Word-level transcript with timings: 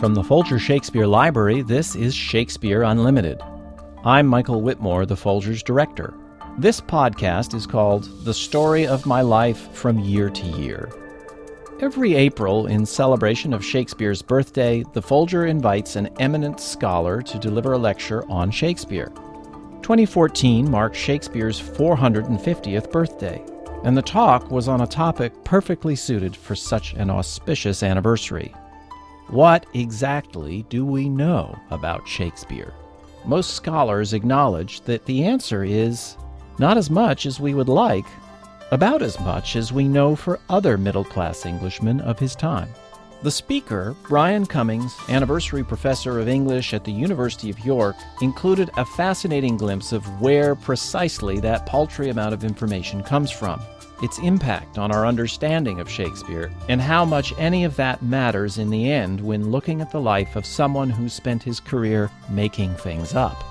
From 0.00 0.14
the 0.14 0.24
Folger 0.24 0.58
Shakespeare 0.58 1.06
Library, 1.06 1.60
this 1.60 1.94
is 1.94 2.14
Shakespeare 2.14 2.82
Unlimited. 2.82 3.42
I'm 4.02 4.26
Michael 4.26 4.62
Whitmore, 4.62 5.04
the 5.04 5.16
Folger's 5.16 5.62
director. 5.62 6.14
This 6.56 6.80
podcast 6.80 7.54
is 7.54 7.66
called 7.66 8.24
The 8.24 8.32
Story 8.32 8.86
of 8.86 9.04
My 9.04 9.20
Life 9.20 9.72
from 9.72 9.98
Year 9.98 10.30
to 10.30 10.46
Year. 10.46 10.90
Every 11.80 12.14
April, 12.14 12.66
in 12.66 12.86
celebration 12.86 13.52
of 13.52 13.64
Shakespeare's 13.64 14.22
birthday, 14.22 14.82
the 14.94 15.02
Folger 15.02 15.44
invites 15.44 15.96
an 15.96 16.08
eminent 16.20 16.60
scholar 16.60 17.20
to 17.20 17.38
deliver 17.38 17.74
a 17.74 17.78
lecture 17.78 18.24
on 18.30 18.50
Shakespeare. 18.50 19.12
2014 19.82 20.70
marked 20.70 20.96
Shakespeare's 20.96 21.60
450th 21.60 22.90
birthday, 22.90 23.44
and 23.84 23.96
the 23.96 24.02
talk 24.02 24.50
was 24.50 24.66
on 24.66 24.80
a 24.80 24.86
topic 24.86 25.44
perfectly 25.44 25.94
suited 25.94 26.34
for 26.34 26.56
such 26.56 26.94
an 26.94 27.10
auspicious 27.10 27.82
anniversary. 27.82 28.52
What 29.28 29.66
exactly 29.74 30.64
do 30.70 30.86
we 30.86 31.08
know 31.08 31.56
about 31.70 32.08
Shakespeare? 32.08 32.72
Most 33.26 33.54
scholars 33.54 34.14
acknowledge 34.14 34.80
that 34.82 35.04
the 35.04 35.24
answer 35.24 35.64
is 35.64 36.16
not 36.58 36.78
as 36.78 36.88
much 36.88 37.26
as 37.26 37.40
we 37.40 37.52
would 37.52 37.68
like, 37.68 38.06
about 38.70 39.02
as 39.02 39.20
much 39.20 39.54
as 39.54 39.72
we 39.72 39.86
know 39.86 40.16
for 40.16 40.40
other 40.48 40.78
middle 40.78 41.04
class 41.04 41.44
Englishmen 41.44 42.00
of 42.00 42.18
his 42.18 42.34
time. 42.34 42.68
The 43.22 43.30
speaker, 43.30 43.94
Brian 44.08 44.44
Cummings, 44.44 44.94
anniversary 45.08 45.64
professor 45.64 46.18
of 46.18 46.28
English 46.28 46.74
at 46.74 46.84
the 46.84 46.92
University 46.92 47.50
of 47.50 47.64
York, 47.64 47.96
included 48.20 48.70
a 48.76 48.84
fascinating 48.84 49.56
glimpse 49.56 49.92
of 49.92 50.20
where 50.20 50.54
precisely 50.54 51.40
that 51.40 51.64
paltry 51.64 52.10
amount 52.10 52.34
of 52.34 52.44
information 52.44 53.02
comes 53.02 53.30
from 53.30 53.60
its 54.02 54.18
impact 54.18 54.78
on 54.78 54.92
our 54.92 55.06
understanding 55.06 55.80
of 55.80 55.90
Shakespeare, 55.90 56.50
and 56.68 56.80
how 56.80 57.04
much 57.04 57.32
any 57.38 57.64
of 57.64 57.76
that 57.76 58.02
matters 58.02 58.58
in 58.58 58.70
the 58.70 58.90
end 58.90 59.20
when 59.20 59.50
looking 59.50 59.80
at 59.80 59.90
the 59.90 60.00
life 60.00 60.36
of 60.36 60.46
someone 60.46 60.90
who 60.90 61.08
spent 61.08 61.42
his 61.42 61.60
career 61.60 62.10
making 62.28 62.74
things 62.74 63.14
up. 63.14 63.42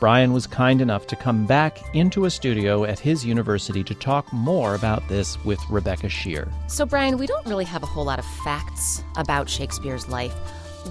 Brian 0.00 0.32
was 0.32 0.46
kind 0.46 0.80
enough 0.80 1.06
to 1.08 1.14
come 1.14 1.44
back 1.44 1.94
into 1.94 2.24
a 2.24 2.30
studio 2.30 2.84
at 2.84 2.98
his 2.98 3.22
university 3.22 3.84
to 3.84 3.94
talk 3.94 4.32
more 4.32 4.74
about 4.74 5.06
this 5.08 5.42
with 5.44 5.60
Rebecca 5.68 6.06
Sheir. 6.06 6.50
So, 6.68 6.86
Brian, 6.86 7.18
we 7.18 7.26
don't 7.26 7.46
really 7.46 7.66
have 7.66 7.82
a 7.82 7.86
whole 7.86 8.06
lot 8.06 8.18
of 8.18 8.24
facts 8.42 9.04
about 9.16 9.46
Shakespeare's 9.46 10.08
life. 10.08 10.34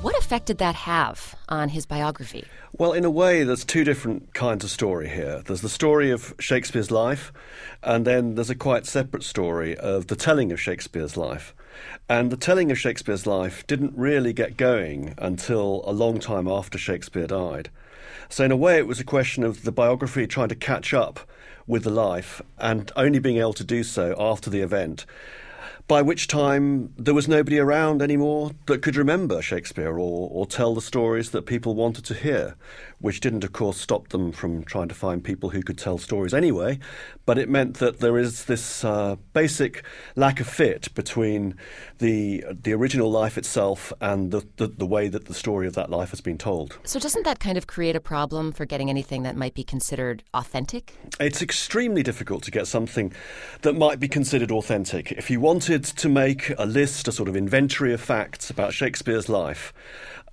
What 0.01 0.17
effect 0.17 0.45
did 0.45 0.59
that 0.59 0.75
have 0.75 1.35
on 1.49 1.69
his 1.69 1.85
biography? 1.85 2.45
Well, 2.77 2.93
in 2.93 3.03
a 3.03 3.09
way, 3.09 3.43
there's 3.43 3.65
two 3.65 3.83
different 3.83 4.33
kinds 4.33 4.63
of 4.63 4.69
story 4.69 5.09
here. 5.09 5.41
There's 5.45 5.59
the 5.59 5.67
story 5.67 6.09
of 6.11 6.33
Shakespeare's 6.39 6.89
life, 6.89 7.33
and 7.83 8.05
then 8.05 8.35
there's 8.35 8.49
a 8.49 8.55
quite 8.55 8.85
separate 8.85 9.23
story 9.23 9.75
of 9.75 10.07
the 10.07 10.15
telling 10.15 10.53
of 10.53 10.61
Shakespeare's 10.61 11.17
life. 11.17 11.53
And 12.07 12.31
the 12.31 12.37
telling 12.37 12.71
of 12.71 12.79
Shakespeare's 12.79 13.27
life 13.27 13.67
didn't 13.67 13.97
really 13.97 14.31
get 14.31 14.55
going 14.55 15.15
until 15.17 15.83
a 15.85 15.91
long 15.91 16.19
time 16.19 16.47
after 16.47 16.77
Shakespeare 16.77 17.27
died. 17.27 17.69
So, 18.29 18.45
in 18.45 18.51
a 18.51 18.57
way, 18.57 18.77
it 18.77 18.87
was 18.87 18.99
a 18.99 19.03
question 19.03 19.43
of 19.43 19.63
the 19.63 19.71
biography 19.71 20.27
trying 20.27 20.49
to 20.49 20.55
catch 20.55 20.93
up 20.93 21.19
with 21.67 21.83
the 21.83 21.89
life 21.89 22.41
and 22.57 22.91
only 22.95 23.19
being 23.19 23.37
able 23.37 23.53
to 23.53 23.63
do 23.63 23.83
so 23.83 24.15
after 24.17 24.49
the 24.49 24.61
event 24.61 25.05
by 25.89 26.03
which 26.03 26.27
time 26.27 26.93
there 26.97 27.15
was 27.15 27.27
nobody 27.27 27.57
around 27.57 27.99
anymore 27.99 28.51
that 28.67 28.83
could 28.83 28.95
remember 28.95 29.41
Shakespeare 29.41 29.97
or, 29.97 30.29
or 30.31 30.45
tell 30.45 30.75
the 30.75 30.81
stories 30.81 31.31
that 31.31 31.47
people 31.47 31.73
wanted 31.73 32.05
to 32.05 32.13
hear, 32.13 32.55
which 32.99 33.19
didn't, 33.19 33.43
of 33.43 33.53
course, 33.53 33.79
stop 33.79 34.09
them 34.09 34.31
from 34.31 34.63
trying 34.63 34.87
to 34.89 34.95
find 34.95 35.23
people 35.23 35.49
who 35.49 35.61
could 35.61 35.77
tell 35.77 35.97
stories 35.97 36.33
anyway. 36.33 36.79
But 37.25 37.37
it 37.37 37.49
meant 37.49 37.77
that 37.77 37.99
there 37.99 38.17
is 38.17 38.45
this 38.45 38.83
uh, 38.83 39.15
basic 39.33 39.83
lack 40.15 40.39
of 40.39 40.47
fit 40.47 40.93
between 40.93 41.55
the 41.99 42.43
the 42.49 42.73
original 42.73 43.09
life 43.11 43.37
itself 43.37 43.93
and 44.01 44.31
the, 44.31 44.45
the, 44.57 44.67
the 44.67 44.85
way 44.85 45.07
that 45.07 45.25
the 45.25 45.33
story 45.33 45.67
of 45.67 45.73
that 45.75 45.89
life 45.89 46.09
has 46.09 46.21
been 46.21 46.37
told. 46.37 46.77
So, 46.83 46.99
doesn't 46.99 47.23
that 47.23 47.39
kind 47.39 47.57
of 47.57 47.67
create 47.67 47.95
a 47.95 47.99
problem 48.01 48.51
for 48.51 48.65
getting 48.65 48.89
anything 48.89 49.23
that 49.23 49.35
might 49.35 49.53
be 49.53 49.63
considered 49.63 50.23
authentic? 50.33 50.93
It's 51.19 51.41
extremely 51.41 52.03
difficult 52.03 52.43
to 52.43 52.51
get 52.51 52.67
something 52.67 53.13
that 53.61 53.73
might 53.73 53.99
be 53.99 54.07
considered 54.07 54.51
authentic. 54.51 55.11
If 55.11 55.29
you 55.29 55.39
wanted 55.39 55.83
to 55.83 56.09
make 56.09 56.53
a 56.57 56.65
list, 56.65 57.07
a 57.07 57.11
sort 57.11 57.29
of 57.29 57.35
inventory 57.35 57.93
of 57.93 58.01
facts 58.01 58.49
about 58.49 58.73
Shakespeare's 58.73 59.29
life, 59.29 59.73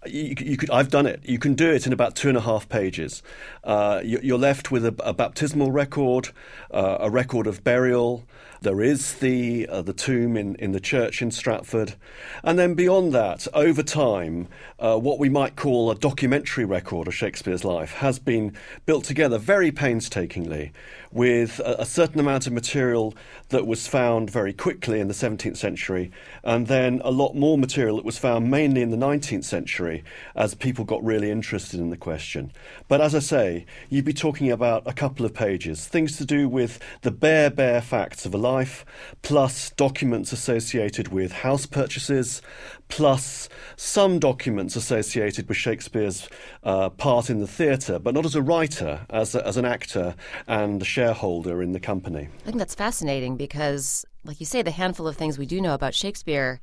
you, 0.04 0.34
you, 0.38 0.56
could, 0.56 0.70
I've 0.70 0.90
done 0.90 1.06
it. 1.06 1.20
You 1.24 1.38
can 1.38 1.54
do 1.54 1.70
it 1.70 1.86
in 1.86 1.92
about 1.92 2.14
two 2.14 2.28
and 2.28 2.36
a 2.36 2.40
half 2.40 2.68
pages. 2.68 3.22
Uh, 3.64 4.00
you, 4.04 4.34
are 4.34 4.38
left 4.38 4.70
with 4.70 4.84
a, 4.84 4.94
a 5.00 5.12
baptismal 5.12 5.70
record, 5.70 6.30
uh, 6.70 6.98
a 7.00 7.10
record 7.10 7.46
of 7.46 7.64
burial. 7.64 8.24
There 8.62 8.80
is 8.80 9.14
the 9.14 9.68
uh, 9.68 9.82
the 9.82 9.92
tomb 9.92 10.36
in, 10.36 10.54
in 10.56 10.72
the 10.72 10.80
church 10.80 11.20
in 11.20 11.30
Stratford, 11.30 11.94
and 12.42 12.58
then 12.58 12.74
beyond 12.74 13.12
that, 13.12 13.46
over 13.52 13.82
time, 13.82 14.48
uh, 14.78 14.98
what 14.98 15.18
we 15.18 15.28
might 15.28 15.56
call 15.56 15.90
a 15.90 15.94
documentary 15.94 16.64
record 16.64 17.06
of 17.06 17.14
Shakespeare's 17.14 17.64
life 17.64 17.92
has 17.92 18.18
been 18.18 18.56
built 18.86 19.04
together 19.04 19.38
very 19.38 19.70
painstakingly, 19.70 20.72
with 21.16 21.60
a, 21.60 21.80
a 21.80 21.86
certain 21.86 22.20
amount 22.20 22.46
of 22.46 22.52
material 22.52 23.14
that 23.48 23.66
was 23.66 23.86
found 23.86 24.28
very 24.28 24.52
quickly 24.52 25.00
in 25.00 25.08
the 25.08 25.14
17th 25.14 25.56
century, 25.56 26.12
and 26.44 26.66
then 26.66 27.00
a 27.04 27.10
lot 27.10 27.34
more 27.34 27.56
material 27.56 27.96
that 27.96 28.04
was 28.04 28.18
found 28.18 28.50
mainly 28.50 28.82
in 28.82 28.90
the 28.90 28.96
19th 28.98 29.44
century 29.44 30.04
as 30.34 30.54
people 30.54 30.84
got 30.84 31.02
really 31.02 31.30
interested 31.30 31.80
in 31.80 31.88
the 31.88 31.96
question. 31.96 32.52
But 32.86 33.00
as 33.00 33.14
I 33.14 33.20
say, 33.20 33.64
you'd 33.88 34.04
be 34.04 34.12
talking 34.12 34.50
about 34.50 34.82
a 34.84 34.92
couple 34.92 35.24
of 35.24 35.32
pages, 35.32 35.86
things 35.86 36.18
to 36.18 36.26
do 36.26 36.50
with 36.50 36.78
the 37.00 37.10
bare, 37.10 37.48
bare 37.48 37.80
facts 37.80 38.26
of 38.26 38.34
a 38.34 38.38
life, 38.38 38.84
plus 39.22 39.70
documents 39.70 40.32
associated 40.32 41.08
with 41.08 41.32
house 41.32 41.64
purchases, 41.64 42.42
plus 42.88 43.48
some 43.76 44.18
documents 44.18 44.76
associated 44.76 45.48
with 45.48 45.56
Shakespeare's 45.56 46.28
uh, 46.62 46.90
part 46.90 47.30
in 47.30 47.40
the 47.40 47.46
theatre, 47.46 47.98
but 47.98 48.14
not 48.14 48.24
as 48.24 48.34
a 48.34 48.42
writer, 48.42 49.06
as, 49.10 49.34
a, 49.34 49.46
as 49.46 49.56
an 49.56 49.64
actor 49.64 50.14
and 50.46 50.84
shareholder 50.86 51.62
in 51.62 51.72
the 51.72 51.80
company. 51.80 52.28
I 52.42 52.46
think 52.46 52.58
that's 52.58 52.74
fascinating 52.74 53.36
because, 53.36 54.04
like 54.24 54.40
you 54.40 54.46
say, 54.46 54.62
the 54.62 54.70
handful 54.70 55.06
of 55.06 55.16
things 55.16 55.38
we 55.38 55.46
do 55.46 55.60
know 55.60 55.74
about 55.74 55.94
Shakespeare 55.94 56.60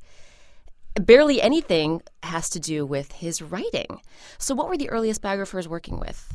barely 1.00 1.42
anything 1.42 2.02
has 2.22 2.48
to 2.50 2.60
do 2.60 2.86
with 2.86 3.12
his 3.12 3.42
writing. 3.42 4.00
So, 4.38 4.54
what 4.54 4.68
were 4.68 4.76
the 4.76 4.90
earliest 4.90 5.22
biographers 5.22 5.68
working 5.68 5.98
with? 5.98 6.32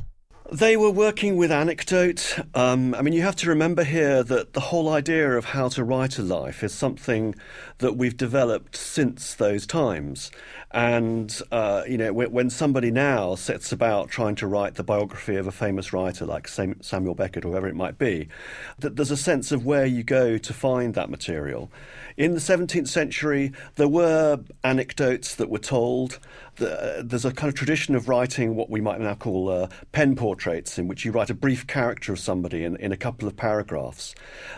They 0.52 0.76
were 0.78 0.90
working 0.90 1.38
with 1.38 1.52
anecdote. 1.52 2.40
Um, 2.56 2.96
I 2.96 3.04
mean, 3.04 3.14
you 3.14 3.22
have 3.22 3.36
to 3.36 3.50
remember 3.50 3.84
here 3.84 4.24
that 4.24 4.54
the 4.54 4.60
whole 4.60 4.90
idea 4.90 5.38
of 5.38 5.46
how 5.46 5.70
to 5.70 5.84
write 5.84 6.18
a 6.18 6.24
life 6.24 6.64
is 6.64 6.74
something 6.74 7.36
that 7.78 7.98
we've 7.98 8.18
developed 8.18 8.76
since 8.76 9.36
those 9.36 9.68
times. 9.68 10.32
And, 10.72 11.40
uh, 11.52 11.84
you 11.88 12.00
know, 12.00 12.14
when 12.14 12.50
somebody 12.50 12.90
now 12.90 13.36
sets 13.36 13.72
about 13.72 14.10
trying 14.10 14.36
to 14.36 14.48
write 14.48 14.74
the 14.76 14.84
biography 14.84 15.36
of 15.36 15.46
a 15.46 15.52
famous 15.52 15.94
writer 15.94 16.26
like 16.26 16.48
Samuel 16.48 17.14
Beckett 17.14 17.46
or 17.46 17.52
whoever 17.52 17.68
it 17.68 17.76
might 17.76 18.00
be, 18.00 18.28
that 18.80 18.96
there's 18.96 19.12
a 19.12 19.18
sense 19.18 19.52
of 19.52 19.66
where 19.66 19.86
you 19.86 20.04
go 20.04 20.40
to 20.40 20.54
find 20.54 20.96
that 20.96 21.12
material. 21.12 21.72
In 22.18 22.34
the 22.34 22.40
17th 22.40 22.88
century, 22.88 23.52
there 23.76 23.88
were 23.88 24.40
anecdotes 24.64 25.36
that 25.36 25.50
were 25.50 25.60
told 25.60 26.20
the, 26.60 27.02
there's 27.04 27.26
a 27.26 27.32
kind 27.32 27.50
of 27.50 27.56
tradition 27.56 27.96
of 27.96 28.08
writing 28.08 28.56
what 28.56 28.70
we 28.70 28.80
might 28.82 29.00
now 29.00 29.16
call 29.16 29.50
uh, 29.50 29.68
pen 29.92 30.16
portraits, 30.16 30.78
in 30.78 30.88
which 30.88 31.04
you 31.04 31.12
write 31.12 31.30
a 31.30 31.34
brief 31.34 31.66
character 31.66 32.14
of 32.14 32.20
somebody 32.20 32.64
in, 32.64 32.76
in 32.78 32.92
a 32.92 32.98
couple 32.98 33.28
of 33.28 33.36
paragraphs. 33.36 34.14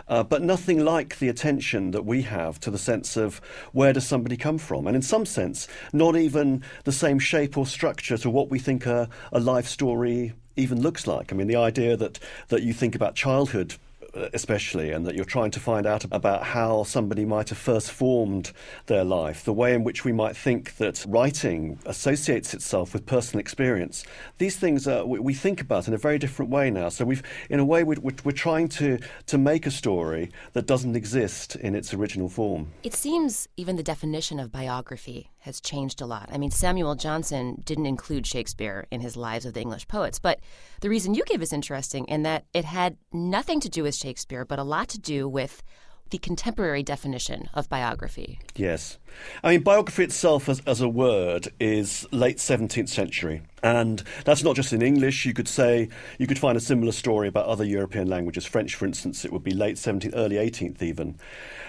Uh, 0.08 0.22
but 0.22 0.42
nothing 0.42 0.84
like 0.84 1.18
the 1.18 1.28
attention 1.28 1.92
that 1.92 2.04
we 2.04 2.22
have 2.22 2.60
to 2.60 2.70
the 2.70 2.78
sense 2.78 3.16
of 3.16 3.40
where 3.72 3.92
does 3.92 4.06
somebody 4.06 4.36
come 4.36 4.58
from. 4.58 4.86
And 4.86 4.94
in 4.94 5.02
some 5.02 5.24
sense, 5.24 5.66
not 5.92 6.16
even 6.16 6.62
the 6.84 6.92
same 6.92 7.18
shape 7.18 7.56
or 7.56 7.66
structure 7.66 8.18
to 8.18 8.30
what 8.30 8.50
we 8.50 8.58
think 8.58 8.86
a, 8.86 9.08
a 9.32 9.40
life 9.40 9.66
story 9.66 10.34
even 10.56 10.82
looks 10.82 11.06
like. 11.06 11.32
I 11.32 11.36
mean, 11.36 11.46
the 11.46 11.56
idea 11.56 11.96
that, 11.96 12.18
that 12.48 12.62
you 12.62 12.74
think 12.74 12.94
about 12.94 13.14
childhood 13.14 13.74
especially, 14.14 14.90
and 14.90 15.06
that 15.06 15.14
you're 15.14 15.24
trying 15.24 15.50
to 15.52 15.60
find 15.60 15.86
out 15.86 16.04
about 16.10 16.42
how 16.44 16.82
somebody 16.84 17.24
might 17.24 17.48
have 17.48 17.58
first 17.58 17.90
formed 17.90 18.52
their 18.86 19.04
life, 19.04 19.44
the 19.44 19.52
way 19.52 19.74
in 19.74 19.84
which 19.84 20.04
we 20.04 20.12
might 20.12 20.36
think 20.36 20.76
that 20.76 21.04
writing 21.08 21.78
associates 21.86 22.54
itself 22.54 22.92
with 22.92 23.06
personal 23.06 23.40
experience. 23.40 24.04
These 24.38 24.56
things 24.56 24.86
are, 24.86 25.04
we 25.04 25.34
think 25.34 25.60
about 25.60 25.88
in 25.88 25.94
a 25.94 25.98
very 25.98 26.18
different 26.18 26.50
way 26.50 26.70
now. 26.70 26.88
So 26.88 27.04
we've, 27.04 27.22
in 27.50 27.58
a 27.58 27.64
way, 27.64 27.84
we're, 27.84 27.96
we're 28.24 28.32
trying 28.32 28.68
to, 28.68 28.98
to 29.26 29.38
make 29.38 29.66
a 29.66 29.70
story 29.70 30.30
that 30.52 30.66
doesn't 30.66 30.96
exist 30.96 31.56
in 31.56 31.74
its 31.74 31.94
original 31.94 32.28
form. 32.28 32.72
It 32.82 32.94
seems 32.94 33.48
even 33.56 33.76
the 33.76 33.82
definition 33.82 34.38
of 34.38 34.52
biography 34.52 35.31
has 35.42 35.60
changed 35.60 36.00
a 36.00 36.06
lot. 36.06 36.28
I 36.32 36.38
mean, 36.38 36.50
Samuel 36.50 36.94
Johnson 36.94 37.62
didn't 37.64 37.86
include 37.86 38.26
Shakespeare 38.26 38.86
in 38.90 39.00
his 39.00 39.16
Lives 39.16 39.44
of 39.44 39.54
the 39.54 39.60
English 39.60 39.88
Poets, 39.88 40.18
but 40.18 40.40
the 40.80 40.88
reason 40.88 41.14
you 41.14 41.24
give 41.26 41.42
is 41.42 41.52
interesting 41.52 42.04
in 42.06 42.22
that 42.22 42.44
it 42.54 42.64
had 42.64 42.96
nothing 43.12 43.60
to 43.60 43.68
do 43.68 43.82
with 43.82 43.94
Shakespeare, 43.94 44.44
but 44.44 44.58
a 44.58 44.64
lot 44.64 44.88
to 44.90 45.00
do 45.00 45.28
with 45.28 45.62
the 46.10 46.18
contemporary 46.18 46.82
definition 46.82 47.48
of 47.54 47.68
biography. 47.68 48.38
Yes. 48.54 48.98
I 49.42 49.52
mean, 49.52 49.62
biography 49.62 50.04
itself 50.04 50.48
as, 50.48 50.60
as 50.66 50.80
a 50.80 50.88
word 50.88 51.48
is 51.58 52.06
late 52.12 52.36
17th 52.36 52.88
century. 52.88 53.42
And 53.62 54.02
that's 54.24 54.42
not 54.42 54.56
just 54.56 54.72
in 54.72 54.82
English. 54.82 55.24
You 55.24 55.32
could 55.32 55.48
say 55.48 55.88
you 56.18 56.26
could 56.26 56.38
find 56.38 56.56
a 56.56 56.60
similar 56.60 56.92
story 56.92 57.28
about 57.28 57.46
other 57.46 57.64
European 57.64 58.08
languages. 58.08 58.44
French, 58.44 58.74
for 58.74 58.86
instance, 58.86 59.24
it 59.24 59.32
would 59.32 59.44
be 59.44 59.52
late 59.52 59.76
17th, 59.76 60.12
early 60.14 60.36
18th, 60.36 60.82
even. 60.82 61.16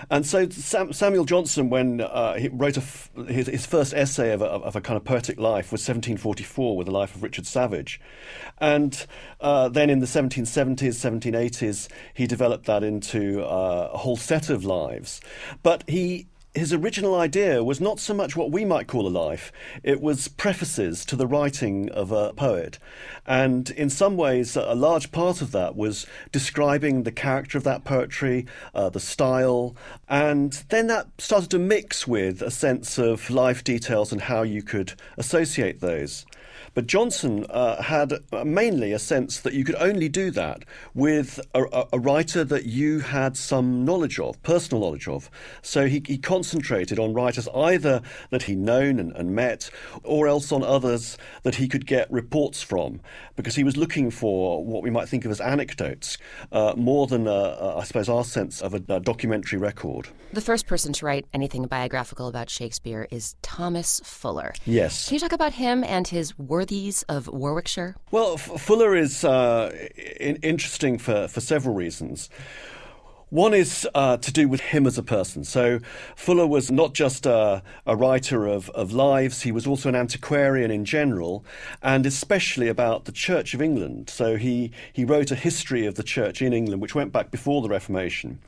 And 0.10 0.26
so 0.26 0.50
Sam, 0.50 0.92
Samuel 0.92 1.26
Johnson, 1.26 1.70
when 1.70 2.02
uh, 2.02 2.34
he 2.34 2.48
wrote 2.50 2.76
his, 2.76 3.48
his, 3.48 3.66
first 3.66 3.94
essay 3.94 4.32
of 4.34 4.42
a, 4.42 4.46
of 4.46 4.76
a, 4.76 4.82
kind 4.82 4.98
of 4.98 5.04
poetic 5.04 5.40
life, 5.40 5.72
was 5.72 5.82
1744 5.82 6.76
with 6.76 6.88
the 6.88 6.92
life 6.92 7.16
of 7.16 7.24
Richard 7.24 7.46
Savage, 7.46 8.02
and 8.58 9.06
uh, 9.40 9.70
then 9.70 9.90
in 9.90 10.00
the 10.00 10.06
1770s, 10.06 10.78
1780s, 10.78 11.90
he 12.14 12.28
developed 12.28 12.66
that 12.66 12.84
into 12.84 13.44
uh, 13.44 13.92
a 13.94 13.98
whole 13.98 14.18
set 14.18 14.50
of 14.50 14.66
lives. 14.66 15.22
But 15.62 15.84
he 15.88 16.28
his 16.56 16.72
original 16.72 17.16
idea 17.16 17.64
was 17.64 17.82
not 17.82 18.00
so 18.00 18.14
much 18.14 18.36
what 18.36 18.52
we 18.52 18.64
might 18.64 18.88
call 18.88 19.08
a 19.08 19.10
life, 19.10 19.52
it 19.82 20.00
was 20.00 20.28
prefaces 20.28 21.04
to 21.06 21.16
the 21.16 21.26
writing 21.26 21.90
of 21.90 22.12
a 22.12 22.32
poet. 22.34 22.78
And 23.26 23.70
in 23.72 23.90
some 23.90 24.18
ways, 24.18 24.56
a 24.56 24.76
large 24.76 25.12
part 25.12 25.42
of 25.42 25.52
that 25.54 25.76
was 25.76 26.06
describing 26.32 27.04
the 27.04 27.12
character 27.12 27.58
of 27.58 27.64
that 27.64 27.84
poetry, 27.84 28.46
uh, 28.76 28.90
the 28.90 29.00
style, 29.00 29.76
and 30.08 30.64
then 30.70 30.88
that 30.88 31.08
started 31.18 31.50
to 31.52 31.60
mix 31.60 32.08
with 32.08 32.42
a 32.42 32.52
sense 32.52 33.00
of 33.00 33.30
life 33.32 33.64
details 33.64 34.12
and 34.12 34.22
how 34.22 34.44
you 34.44 34.62
could 34.62 34.94
associate 35.18 35.80
those. 35.80 36.26
But 36.74 36.88
Johnson 36.88 37.46
uh, 37.50 37.82
had 37.82 38.14
mainly 38.46 38.94
a 38.94 39.00
sense 39.00 39.40
that 39.42 39.54
you 39.54 39.64
could 39.64 39.76
only 39.76 40.10
do 40.10 40.32
that 40.32 40.64
with 40.94 41.40
a, 41.54 41.86
a, 41.94 42.00
writer 42.00 42.44
that 42.44 42.66
you 42.66 43.00
had 43.00 43.38
some 43.38 43.86
knowledge 43.86 44.20
of, 44.20 44.42
personal 44.42 44.82
knowledge 44.82 45.08
of. 45.08 45.30
So 45.62 45.88
he, 45.88 46.02
he 46.06 46.18
concentrated 46.18 46.98
on 46.98 47.14
writers 47.14 47.48
either 47.54 48.02
that 48.32 48.44
he'd 48.44 48.58
known 48.58 49.00
and, 49.00 49.12
and, 49.14 49.36
met, 49.36 49.70
or 50.04 50.28
else 50.28 50.52
on 50.52 50.64
others 50.64 51.18
that 51.44 51.56
he 51.56 51.68
could 51.68 51.86
get 51.86 52.12
reports 52.12 52.62
from, 52.62 53.02
because 53.36 53.56
he 53.56 53.64
was 53.64 53.78
looking 53.78 54.10
for 54.10 54.64
what 54.66 54.84
we 54.84 54.90
might 54.90 55.08
think 55.08 55.26
of 55.26 55.32
as 55.32 55.42
anecdotes, 55.42 56.18
uh, 56.52 56.74
more 56.76 57.08
than, 57.08 57.28
uh, 57.28 57.76
I 57.78 57.84
suppose, 57.84 58.10
our 58.10 58.24
sense 58.24 58.62
of 58.62 58.74
a, 58.74 58.82
a 58.90 59.00
documentary 59.00 59.60
record. 59.60 60.08
The 60.34 60.42
first 60.42 60.66
person 60.66 60.94
to 60.94 61.06
write 61.06 61.28
anything 61.34 61.68
biographical 61.68 62.28
about 62.28 62.50
Shakespeare 62.50 63.08
is 63.12 63.36
Thomas 63.44 64.02
Fuller. 64.04 64.54
Yes. 64.66 65.08
Can 65.08 65.16
you 65.16 65.20
talk 65.20 65.32
about 65.32 65.54
him 65.54 65.84
and 65.84 66.08
his 66.08 66.38
worthies 66.64 67.04
of 67.10 67.28
Warwickshire? 67.28 67.98
Well, 68.10 68.36
F- 68.36 68.62
Fuller 68.62 68.96
is 68.96 69.26
uh, 69.26 69.70
in- 70.18 70.38
interesting 70.38 70.98
for, 70.98 71.28
for 71.28 71.42
several 71.42 71.76
reasons. 71.76 72.30
One 73.30 73.54
is 73.54 73.86
uh, 73.94 74.16
to 74.16 74.32
do 74.32 74.48
with 74.48 74.62
him 74.62 74.88
as 74.88 74.98
a 74.98 75.04
person. 75.04 75.44
So 75.44 75.80
Fuller 76.16 76.48
was 76.48 76.72
not 76.72 76.94
just 76.94 77.26
a, 77.26 77.64
a, 77.86 77.98
writer 77.98 78.48
of, 78.48 78.70
of 78.70 78.94
lives, 78.94 79.42
he 79.42 79.52
was 79.52 79.68
also 79.68 79.90
an 79.90 79.96
antiquarian 79.96 80.72
in 80.72 80.86
general, 80.86 81.44
and 81.82 82.06
especially 82.06 82.70
about 82.70 83.04
the 83.04 83.12
Church 83.12 83.54
of 83.54 83.62
England. 83.62 84.10
So 84.10 84.38
he, 84.38 84.72
he 84.94 85.04
wrote 85.04 85.32
a 85.32 85.36
history 85.36 85.86
of 85.86 85.96
the 85.96 86.04
Church 86.04 86.42
in 86.42 86.54
England, 86.54 86.82
which 86.82 86.96
went 86.96 87.12
back 87.12 87.30
before 87.30 87.62
the 87.62 87.68
Reformation. 87.68 88.40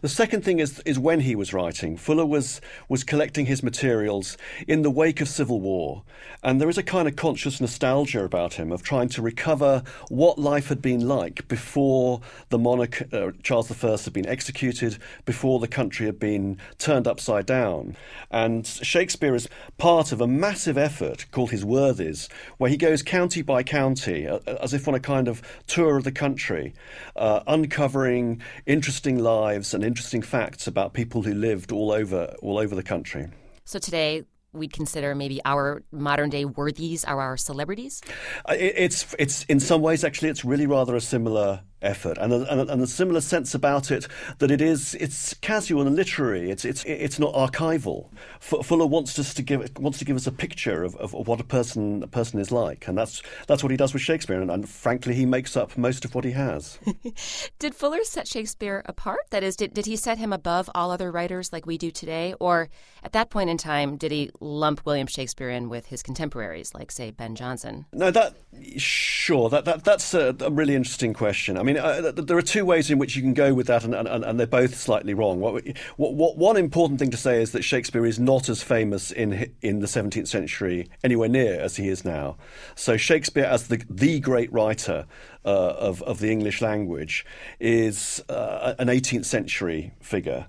The 0.00 0.08
second 0.08 0.44
thing 0.44 0.58
is 0.58 0.80
is 0.80 0.98
when 0.98 1.20
he 1.20 1.34
was 1.34 1.52
writing. 1.52 1.96
Fuller 1.96 2.26
was 2.26 2.60
was 2.88 3.04
collecting 3.04 3.46
his 3.46 3.62
materials 3.62 4.36
in 4.66 4.82
the 4.82 4.90
wake 4.90 5.20
of 5.20 5.28
civil 5.28 5.60
war, 5.60 6.02
and 6.42 6.60
there 6.60 6.68
is 6.68 6.78
a 6.78 6.82
kind 6.82 7.08
of 7.08 7.16
conscious 7.16 7.60
nostalgia 7.60 8.24
about 8.24 8.54
him 8.54 8.72
of 8.72 8.82
trying 8.82 9.08
to 9.10 9.22
recover 9.22 9.82
what 10.08 10.38
life 10.38 10.68
had 10.68 10.82
been 10.82 11.06
like 11.06 11.46
before 11.48 12.20
the 12.50 12.58
monarch 12.58 13.02
uh, 13.12 13.30
Charles 13.42 13.70
I 13.70 13.96
had 13.96 14.12
been 14.12 14.26
executed, 14.26 14.98
before 15.24 15.60
the 15.60 15.68
country 15.68 16.06
had 16.06 16.18
been 16.18 16.58
turned 16.78 17.06
upside 17.06 17.46
down. 17.46 17.96
And 18.30 18.66
Shakespeare 18.66 19.34
is 19.34 19.48
part 19.78 20.12
of 20.12 20.20
a 20.20 20.26
massive 20.26 20.78
effort 20.78 21.26
called 21.30 21.50
his 21.50 21.64
Worthies, 21.64 22.28
where 22.58 22.70
he 22.70 22.76
goes 22.76 23.02
county 23.02 23.42
by 23.42 23.62
county, 23.62 24.26
uh, 24.26 24.38
as 24.60 24.74
if 24.74 24.88
on 24.88 24.94
a 24.94 25.00
kind 25.00 25.28
of 25.28 25.42
tour 25.66 25.96
of 25.96 26.04
the 26.04 26.12
country, 26.12 26.74
uh, 27.16 27.40
uncovering 27.46 28.40
interesting 28.66 29.18
lives 29.18 29.67
and 29.74 29.84
interesting 29.84 30.22
facts 30.22 30.66
about 30.66 30.94
people 30.94 31.22
who 31.22 31.34
lived 31.34 31.72
all 31.72 31.92
over 31.92 32.34
all 32.42 32.58
over 32.58 32.74
the 32.74 32.82
country. 32.82 33.28
So 33.64 33.78
today, 33.78 34.24
we'd 34.52 34.72
consider 34.72 35.14
maybe 35.14 35.40
our 35.44 35.82
modern 35.92 36.30
day 36.30 36.44
worthies 36.44 37.04
are 37.04 37.20
our 37.20 37.36
celebrities? 37.36 38.00
It's 38.48 39.14
it's 39.18 39.44
in 39.44 39.60
some 39.60 39.82
ways 39.82 40.04
actually 40.04 40.30
it's 40.30 40.44
really 40.44 40.66
rather 40.66 40.96
a 40.96 41.00
similar 41.00 41.62
effort 41.82 42.18
and 42.18 42.32
a, 42.32 42.50
and, 42.50 42.60
a, 42.60 42.72
and 42.72 42.82
a 42.82 42.86
similar 42.86 43.20
sense 43.20 43.54
about 43.54 43.90
it 43.90 44.06
that 44.38 44.50
it 44.50 44.60
is 44.60 44.94
it's 44.96 45.34
casual 45.34 45.86
and 45.86 45.96
literary. 45.96 46.50
It's 46.50 46.64
it's 46.64 46.84
it's 46.84 47.18
not 47.18 47.34
archival. 47.34 48.08
Fuller 48.40 48.86
wants 48.86 49.18
us 49.18 49.34
to 49.34 49.42
give 49.42 49.70
wants 49.78 49.98
to 49.98 50.04
give 50.04 50.16
us 50.16 50.26
a 50.26 50.32
picture 50.32 50.84
of, 50.84 50.96
of 50.96 51.12
what 51.12 51.40
a 51.40 51.44
person 51.44 52.02
a 52.02 52.06
person 52.06 52.40
is 52.40 52.50
like. 52.50 52.88
And 52.88 52.96
that's 52.96 53.22
that's 53.46 53.62
what 53.62 53.70
he 53.70 53.76
does 53.76 53.92
with 53.92 54.02
Shakespeare. 54.02 54.40
And, 54.40 54.50
and 54.50 54.68
frankly 54.68 55.14
he 55.14 55.26
makes 55.26 55.56
up 55.56 55.76
most 55.76 56.04
of 56.04 56.14
what 56.14 56.24
he 56.24 56.32
has. 56.32 56.78
Did 57.58 57.74
Fuller 57.74 58.04
set 58.04 58.26
Shakespeare 58.26 58.82
apart? 58.86 59.20
That 59.30 59.42
is 59.42 59.56
did, 59.56 59.74
did 59.74 59.86
he 59.86 59.96
set 59.96 60.18
him 60.18 60.32
above 60.32 60.70
all 60.74 60.90
other 60.90 61.10
writers 61.10 61.52
like 61.52 61.66
we 61.66 61.78
do 61.78 61.90
today? 61.90 62.34
Or 62.40 62.68
at 63.02 63.12
that 63.12 63.30
point 63.30 63.50
in 63.50 63.56
time 63.56 63.96
did 63.96 64.12
he 64.12 64.30
lump 64.40 64.84
William 64.84 65.06
Shakespeare 65.06 65.50
in 65.50 65.68
with 65.68 65.86
his 65.86 66.02
contemporaries 66.02 66.74
like 66.74 66.90
say 66.90 67.10
Ben 67.10 67.36
Jonson? 67.36 67.84
No 67.92 68.10
that 68.10 68.34
sure. 68.76 69.48
That, 69.50 69.64
that 69.64 69.84
that's 69.84 70.14
a, 70.14 70.34
a 70.40 70.50
really 70.50 70.74
interesting 70.74 71.12
question. 71.12 71.56
I 71.56 71.62
mean, 71.62 71.67
uh, 71.76 72.12
there 72.12 72.36
are 72.36 72.42
two 72.42 72.64
ways 72.64 72.90
in 72.90 72.98
which 72.98 73.16
you 73.16 73.22
can 73.22 73.34
go 73.34 73.52
with 73.52 73.66
that, 73.66 73.84
and, 73.84 73.94
and, 73.94 74.24
and 74.24 74.38
they're 74.38 74.46
both 74.46 74.76
slightly 74.76 75.14
wrong. 75.14 75.40
What, 75.40 75.64
what, 75.96 76.14
what, 76.14 76.36
one 76.36 76.56
important 76.56 77.00
thing 77.00 77.10
to 77.10 77.16
say 77.16 77.42
is 77.42 77.52
that 77.52 77.62
Shakespeare 77.62 78.06
is 78.06 78.18
not 78.18 78.48
as 78.48 78.62
famous 78.62 79.10
in 79.10 79.52
in 79.60 79.80
the 79.80 79.86
17th 79.86 80.28
century 80.28 80.88
anywhere 81.02 81.28
near 81.28 81.60
as 81.60 81.76
he 81.76 81.88
is 81.88 82.04
now. 82.04 82.36
So 82.74 82.96
Shakespeare, 82.96 83.44
as 83.44 83.68
the 83.68 83.82
the 83.90 84.20
great 84.20 84.52
writer 84.52 85.06
uh, 85.44 85.48
of 85.48 86.02
of 86.02 86.20
the 86.20 86.30
English 86.30 86.62
language, 86.62 87.26
is 87.60 88.22
uh, 88.28 88.74
an 88.78 88.88
18th 88.88 89.24
century 89.24 89.92
figure. 90.00 90.46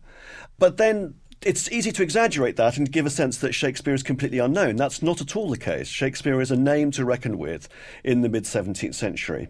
But 0.57 0.77
then 0.77 1.15
it's 1.41 1.71
easy 1.71 1.91
to 1.93 2.03
exaggerate 2.03 2.57
that 2.57 2.77
and 2.77 2.91
give 2.91 3.05
a 3.05 3.09
sense 3.09 3.37
that 3.37 3.53
Shakespeare 3.53 3.93
is 3.93 4.03
completely 4.03 4.39
unknown. 4.39 4.75
That's 4.75 5.01
not 5.01 5.21
at 5.21 5.35
all 5.35 5.49
the 5.49 5.57
case. 5.57 5.87
Shakespeare 5.87 6.41
is 6.41 6.51
a 6.51 6.57
name 6.57 6.91
to 6.91 7.05
reckon 7.05 7.37
with 7.37 7.69
in 8.03 8.21
the 8.21 8.29
mid 8.29 8.43
17th 8.43 8.95
century. 8.95 9.47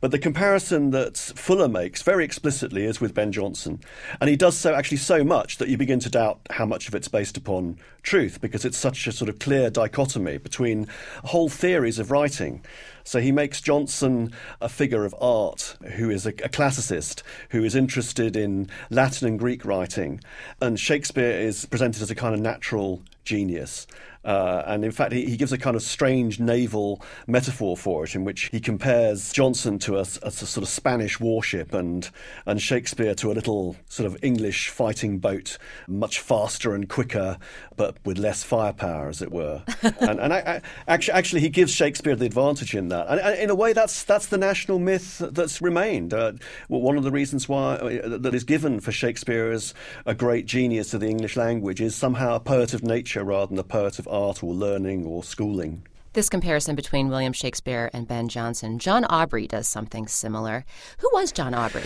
But 0.00 0.10
the 0.10 0.18
comparison 0.18 0.90
that 0.90 1.16
Fuller 1.16 1.68
makes 1.68 2.02
very 2.02 2.24
explicitly 2.24 2.84
is 2.84 3.00
with 3.00 3.14
Ben 3.14 3.32
Jonson. 3.32 3.80
And 4.20 4.30
he 4.30 4.36
does 4.36 4.56
so 4.56 4.74
actually 4.74 4.98
so 4.98 5.24
much 5.24 5.58
that 5.58 5.68
you 5.68 5.76
begin 5.76 6.00
to 6.00 6.10
doubt 6.10 6.40
how 6.50 6.66
much 6.66 6.88
of 6.88 6.94
it's 6.94 7.08
based 7.08 7.36
upon 7.36 7.78
truth 8.02 8.40
because 8.40 8.64
it's 8.64 8.78
such 8.78 9.06
a 9.06 9.12
sort 9.12 9.28
of 9.28 9.38
clear 9.38 9.68
dichotomy 9.70 10.38
between 10.38 10.86
whole 11.24 11.48
theories 11.48 11.98
of 11.98 12.10
writing. 12.10 12.62
So 13.04 13.20
he 13.20 13.30
makes 13.30 13.60
Jonson 13.60 14.32
a 14.60 14.68
figure 14.68 15.04
of 15.04 15.14
art 15.20 15.76
who 15.94 16.10
is 16.10 16.26
a, 16.26 16.30
a, 16.30 16.48
classicist, 16.48 17.22
who 17.50 17.62
is 17.62 17.76
interested 17.76 18.34
in 18.34 18.68
Latin 18.90 19.28
and 19.28 19.38
Greek 19.38 19.64
writing. 19.64 20.20
And 20.60 20.78
Shakespeare 20.78 21.38
is 21.38 21.66
presented 21.66 22.02
as 22.02 22.10
a 22.10 22.16
kind 22.16 22.34
of 22.34 22.40
natural 22.40 23.02
genius. 23.24 23.86
Uh, 24.26 24.64
and 24.66 24.84
in 24.84 24.90
fact, 24.90 25.12
he, 25.12 25.24
he, 25.24 25.36
gives 25.36 25.52
a 25.52 25.58
kind 25.58 25.76
of 25.76 25.82
strange 25.82 26.40
naval 26.40 27.00
metaphor 27.28 27.76
for 27.76 28.02
it, 28.02 28.16
in 28.16 28.24
which 28.24 28.48
he 28.50 28.58
compares 28.58 29.32
Jonson 29.32 29.78
to 29.78 29.94
a, 29.94 30.00
a, 30.00 30.26
a, 30.26 30.30
sort 30.32 30.64
of 30.64 30.68
Spanish 30.68 31.20
warship 31.20 31.72
and 31.72 32.10
and 32.44 32.60
Shakespeare 32.60 33.14
to 33.14 33.30
a 33.30 33.34
little 33.34 33.76
sort 33.88 34.08
of 34.08 34.18
English 34.24 34.68
fighting 34.68 35.20
boat, 35.20 35.58
much 35.86 36.18
faster 36.18 36.74
and 36.74 36.88
quicker, 36.88 37.38
but 37.76 37.98
with 38.04 38.18
less 38.18 38.42
firepower, 38.42 39.08
as 39.08 39.22
it 39.22 39.30
were. 39.30 39.62
and, 40.00 40.18
and 40.18 40.34
I, 40.34 40.38
I, 40.38 40.62
actually, 40.88 41.14
actually, 41.14 41.40
he 41.42 41.48
gives 41.48 41.70
Shakespeare 41.70 42.16
the 42.16 42.26
advantage 42.26 42.74
in 42.74 42.88
that. 42.88 43.06
And, 43.08 43.20
and, 43.20 43.38
in 43.38 43.50
a 43.50 43.54
way, 43.54 43.74
that's 43.74 44.02
that's 44.02 44.26
the 44.26 44.38
national 44.38 44.80
myth 44.80 45.18
that's 45.18 45.62
remained. 45.62 46.12
Uh, 46.12 46.32
one 46.66 46.96
of 46.96 47.04
the 47.04 47.12
reasons 47.12 47.48
why 47.48 47.74
uh, 47.74 48.18
that 48.18 48.34
is 48.34 48.42
given 48.42 48.80
for 48.80 48.90
Shakespeare 48.90 49.52
as 49.52 49.72
a 50.04 50.16
great 50.16 50.46
genius 50.46 50.92
of 50.94 51.00
the 51.00 51.08
English 51.08 51.36
language 51.36 51.80
is 51.80 51.94
somehow 51.94 52.34
a 52.34 52.40
poet 52.40 52.74
of 52.74 52.82
nature 52.82 53.22
rather 53.22 53.50
than 53.50 53.58
a 53.60 53.64
poet 53.64 54.00
of 54.00 54.08
art 54.16 54.42
or 54.42 54.54
learning 54.54 55.04
or 55.06 55.22
schooling. 55.22 55.82
This 56.16 56.30
comparison 56.30 56.74
between 56.74 57.10
William 57.10 57.34
Shakespeare 57.34 57.90
and 57.92 58.08
Ben 58.08 58.30
Jonson, 58.30 58.78
John 58.78 59.04
Aubrey 59.04 59.46
does 59.46 59.68
something 59.68 60.06
similar. 60.08 60.64
Who 61.00 61.10
was 61.12 61.30
John 61.30 61.52
Aubrey? 61.52 61.82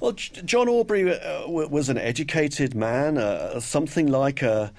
Well, 0.00 0.12
John 0.12 0.70
Aubrey 0.70 1.02
uh, 1.12 1.46
was 1.46 1.90
an 1.90 1.98
educated 1.98 2.74
man, 2.74 3.18
uh, 3.18 3.60
something 3.60 4.06
like 4.06 4.40
a 4.40 4.72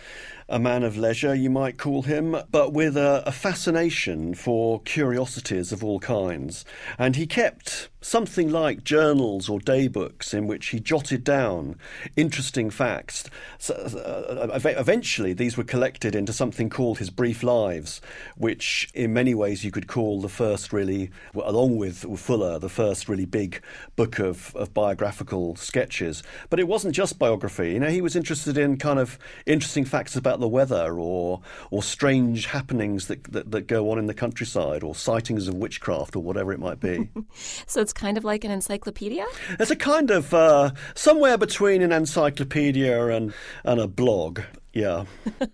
a 0.48 0.60
man 0.60 0.84
of 0.84 0.96
leisure, 0.96 1.34
you 1.34 1.50
might 1.50 1.78
call 1.78 2.04
him, 2.04 2.38
but 2.52 2.72
with 2.72 2.96
a, 2.96 3.24
a, 3.26 3.32
fascination 3.32 4.36
for 4.36 4.80
curiosities 4.82 5.72
of 5.72 5.84
all 5.84 6.00
kinds. 6.00 6.64
And 7.00 7.16
he 7.16 7.26
kept 7.26 7.90
something 8.00 8.52
like 8.52 8.84
journals 8.84 9.50
or 9.50 9.60
daybooks 9.60 10.32
in 10.32 10.46
which 10.46 10.68
he 10.68 10.80
jotted 10.80 11.24
down 11.24 11.76
interesting 12.16 12.70
facts. 12.70 13.28
So, 13.58 13.74
uh, 13.74 14.60
eventually, 14.78 15.34
these 15.34 15.58
were 15.58 15.64
collected 15.64 16.14
into 16.14 16.32
something 16.32 16.70
called 16.70 17.00
his 17.00 17.10
Brief 17.10 17.42
Lives, 17.42 18.00
which 18.38 18.88
in 18.94 19.12
many 19.14 19.34
ways 19.34 19.64
you 19.66 19.72
could 19.72 19.88
call 19.88 20.22
the 20.22 20.30
first 20.30 20.72
really, 20.72 21.10
along 21.34 21.78
with 21.78 22.06
Fuller, 22.20 22.60
the 22.60 22.70
first 22.70 23.10
really 23.10 23.26
big 23.26 23.60
book 23.96 24.20
of, 24.20 24.56
of 24.56 24.72
biographical 24.76 25.56
sketches. 25.56 26.22
But 26.52 26.60
it 26.60 26.68
wasn't 26.68 26.94
just 26.94 27.18
biography. 27.18 27.74
You 27.74 27.80
know, 27.80 27.90
he 27.90 28.02
was 28.02 28.16
interested 28.16 28.60
in 28.60 28.78
kind 28.78 29.00
of 29.00 29.18
interesting 29.48 29.84
facts 29.84 30.16
about 30.16 30.35
about 30.36 30.42
the 30.42 30.48
weather 30.48 31.00
or 31.00 31.42
or 31.72 31.82
strange 31.82 32.48
happenings 32.48 33.08
that, 33.08 33.24
that, 33.32 33.52
that 33.52 33.68
go 33.68 33.92
on 33.92 33.98
in 34.00 34.06
the 34.06 34.14
countryside 34.14 34.84
or 34.84 34.94
sightings 34.94 35.48
of 35.48 35.56
witchcraft 35.56 36.16
or 36.16 36.20
whatever 36.22 36.52
it 36.52 36.60
might 36.60 36.80
be. 36.80 37.10
so 37.68 37.82
it's 37.82 37.94
kind 37.94 38.18
of 38.18 38.24
like 38.24 38.44
an 38.44 38.52
encyclopedia? 38.52 39.26
It's 39.60 39.72
a 39.72 39.76
kind 39.76 40.12
of 40.12 40.34
uh, 40.34 40.72
somewhere 40.94 41.38
between 41.38 41.82
an 41.82 41.92
encyclopedia 41.92 43.08
and, 43.08 43.34
and 43.64 43.80
a 43.80 43.88
blog. 43.88 44.42
Yeah. 44.76 45.06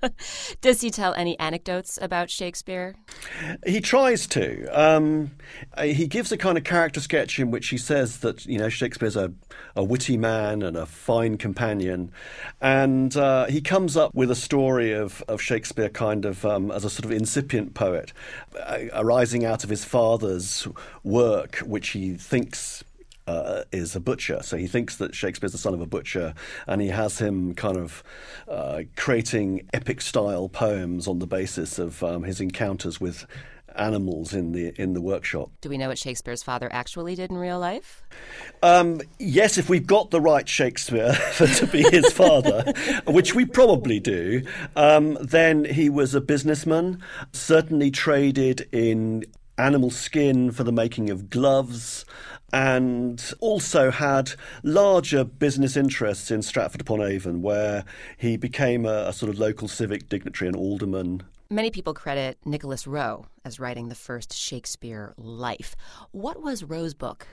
Does 0.61 0.81
he 0.81 0.89
tell 0.89 1.13
any 1.13 1.37
anecdotes 1.37 1.99
about 2.01 2.31
Shakespeare? 2.31 2.95
He 3.63 3.79
tries 3.79 4.25
to. 4.27 4.65
Um, 4.67 5.29
he 5.79 6.07
gives 6.07 6.31
a 6.31 6.37
kind 6.37 6.57
of 6.57 6.63
character 6.63 6.99
sketch 6.99 7.37
in 7.37 7.51
which 7.51 7.67
he 7.67 7.77
says 7.77 8.17
that 8.21 8.47
you 8.47 8.57
know 8.57 8.67
Shakespeare's 8.67 9.15
a, 9.15 9.31
a 9.75 9.83
witty 9.83 10.17
man 10.17 10.63
and 10.63 10.75
a 10.75 10.87
fine 10.87 11.37
companion, 11.37 12.11
and 12.59 13.15
uh, 13.15 13.45
he 13.45 13.61
comes 13.61 13.95
up 13.95 14.15
with 14.15 14.31
a 14.31 14.35
story 14.35 14.91
of, 14.91 15.23
of 15.27 15.39
Shakespeare 15.39 15.89
kind 15.89 16.25
of 16.25 16.43
um, 16.43 16.71
as 16.71 16.83
a 16.83 16.89
sort 16.89 17.05
of 17.05 17.11
incipient 17.11 17.75
poet, 17.75 18.13
uh, 18.59 18.79
arising 18.91 19.45
out 19.45 19.63
of 19.63 19.69
his 19.69 19.85
father's 19.85 20.67
work, 21.03 21.57
which 21.57 21.89
he 21.89 22.15
thinks 22.15 22.83
uh, 23.31 23.63
is 23.71 23.95
a 23.95 23.99
butcher. 23.99 24.41
So 24.43 24.57
he 24.57 24.67
thinks 24.67 24.97
that 24.97 25.15
Shakespeare's 25.15 25.51
the 25.51 25.57
son 25.57 25.73
of 25.73 25.81
a 25.81 25.85
butcher, 25.85 26.33
and 26.67 26.81
he 26.81 26.89
has 26.89 27.19
him 27.19 27.53
kind 27.53 27.77
of 27.77 28.03
uh, 28.47 28.83
creating 28.95 29.69
epic 29.73 30.01
style 30.01 30.49
poems 30.49 31.07
on 31.07 31.19
the 31.19 31.27
basis 31.27 31.79
of 31.79 32.03
um, 32.03 32.23
his 32.23 32.41
encounters 32.41 32.99
with 32.99 33.25
animals 33.75 34.33
in 34.33 34.51
the 34.51 34.73
in 34.81 34.93
the 34.93 35.01
workshop. 35.01 35.49
Do 35.61 35.69
we 35.69 35.77
know 35.77 35.87
what 35.87 35.97
Shakespeare's 35.97 36.43
father 36.43 36.67
actually 36.71 37.15
did 37.15 37.29
in 37.29 37.37
real 37.37 37.59
life? 37.59 38.03
Um, 38.61 39.01
yes, 39.19 39.57
if 39.57 39.69
we've 39.69 39.87
got 39.87 40.11
the 40.11 40.21
right 40.21 40.47
Shakespeare 40.47 41.13
to 41.37 41.67
be 41.71 41.83
his 41.83 42.11
father, 42.11 42.73
which 43.07 43.33
we 43.33 43.45
probably 43.45 43.99
do, 43.99 44.43
um, 44.75 45.17
then 45.21 45.65
he 45.65 45.89
was 45.89 46.13
a 46.13 46.21
businessman. 46.21 47.01
Certainly 47.31 47.91
traded 47.91 48.67
in 48.71 49.25
animal 49.61 49.91
skin 49.91 50.51
for 50.51 50.63
the 50.63 50.71
making 50.71 51.09
of 51.09 51.29
gloves 51.29 52.05
and 52.51 53.33
also 53.39 53.91
had 53.91 54.33
larger 54.63 55.23
business 55.23 55.77
interests 55.77 56.31
in 56.31 56.41
Stratford 56.41 56.81
upon 56.81 57.01
Avon, 57.01 57.41
where 57.41 57.85
he 58.17 58.35
became 58.35 58.85
a, 58.85 59.07
a, 59.07 59.13
sort 59.13 59.29
of 59.29 59.39
local 59.39 59.67
civic 59.67 60.09
dignitary 60.09 60.47
and 60.47 60.57
alderman. 60.57 61.23
Many 61.49 61.69
people 61.69 61.93
credit 61.93 62.37
Nicholas 62.45 62.87
Rowe 62.87 63.25
as 63.43 63.59
writing 63.59 63.89
the 63.89 63.95
first 63.95 64.33
Shakespeare 64.33 65.13
life. 65.17 65.75
What 66.11 66.41
was 66.41 66.63
Rowe's 66.63 66.93
book? 66.93 67.27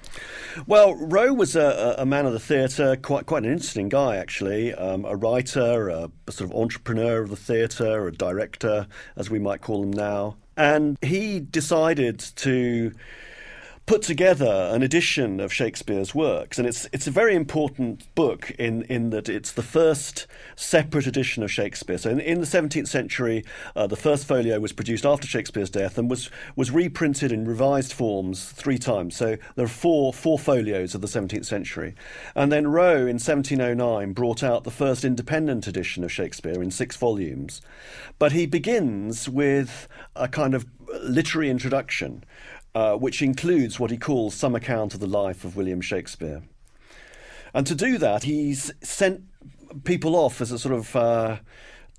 Well, 0.66 0.94
Rowe 0.94 1.32
was 1.32 1.54
a, 1.54 1.94
a 1.98 2.06
man 2.06 2.26
of 2.26 2.32
the 2.32 2.40
theatre, 2.40 2.96
quite 2.96 3.26
quite 3.26 3.44
an 3.44 3.52
interesting 3.52 3.88
guy 3.88 4.16
actually, 4.16 4.74
um, 4.74 5.04
a 5.04 5.14
writer, 5.14 5.88
a, 5.88 6.10
a 6.26 6.32
sort 6.32 6.50
of 6.50 6.56
entrepreneur 6.56 7.22
of 7.22 7.30
the 7.30 7.36
theatre, 7.36 8.08
a 8.08 8.12
director, 8.12 8.88
as 9.16 9.30
we 9.30 9.38
might 9.38 9.60
call 9.60 9.84
him 9.84 9.92
now, 9.92 10.36
and 10.58 10.98
he 11.00 11.38
decided 11.38 12.18
to 12.18 12.92
put 13.88 14.02
together 14.02 14.68
an 14.70 14.82
edition 14.82 15.40
of 15.40 15.50
Shakespeare's 15.50 16.14
works, 16.14 16.58
and 16.58 16.68
it's 16.68 16.86
it's 16.92 17.06
a 17.06 17.10
very 17.10 17.34
important 17.34 18.14
book 18.14 18.50
in 18.58 18.82
in 18.82 19.08
that 19.10 19.30
it's 19.30 19.52
the 19.52 19.62
first 19.62 20.26
separate 20.56 21.06
edition 21.06 21.42
of 21.42 21.50
Shakespeare. 21.50 21.96
So 21.96 22.10
in, 22.10 22.20
in 22.20 22.40
the 22.40 22.46
17th 22.46 22.86
century, 22.86 23.46
uh, 23.74 23.86
the 23.86 23.96
first 23.96 24.26
folio 24.26 24.60
was 24.60 24.74
produced 24.74 25.06
after 25.06 25.26
Shakespeare's 25.26 25.70
death 25.70 25.96
and 25.96 26.10
was 26.10 26.28
was 26.54 26.70
reprinted 26.70 27.32
in 27.32 27.46
revised 27.46 27.94
forms 27.94 28.50
three 28.50 28.76
times. 28.76 29.16
So 29.16 29.38
there 29.56 29.64
are 29.64 29.68
four 29.68 30.12
four 30.12 30.38
folios 30.38 30.94
of 30.94 31.00
the 31.00 31.08
17th 31.08 31.46
century, 31.46 31.94
and 32.34 32.52
then 32.52 32.66
Rowe 32.66 33.06
in 33.06 33.16
1709 33.16 34.12
brought 34.12 34.42
out 34.42 34.64
the 34.64 34.70
first 34.70 35.02
independent 35.02 35.66
edition 35.66 36.04
of 36.04 36.12
Shakespeare 36.12 36.62
in 36.62 36.70
six 36.70 36.94
volumes, 36.96 37.62
but 38.18 38.32
he 38.32 38.44
begins 38.44 39.30
with 39.30 39.88
a 40.14 40.28
kind 40.28 40.54
of 40.54 40.66
literary 41.02 41.50
introduction 41.50 42.24
uh, 42.74 42.94
which 42.94 43.22
includes 43.22 43.78
what 43.78 43.90
he 43.90 43.96
calls 43.96 44.34
some 44.34 44.54
account 44.54 44.94
of 44.94 45.00
the 45.00 45.06
life 45.06 45.44
of 45.44 45.56
William 45.56 45.80
Shakespeare. 45.80 46.42
And 47.54 47.66
to 47.66 47.74
do 47.74 47.98
that, 47.98 48.24
he's 48.24 48.72
sent 48.82 49.22
people 49.84 50.14
off 50.14 50.40
as 50.40 50.52
a 50.52 50.58
sort 50.58 50.74
of 50.74 50.96
uh, 50.96 51.36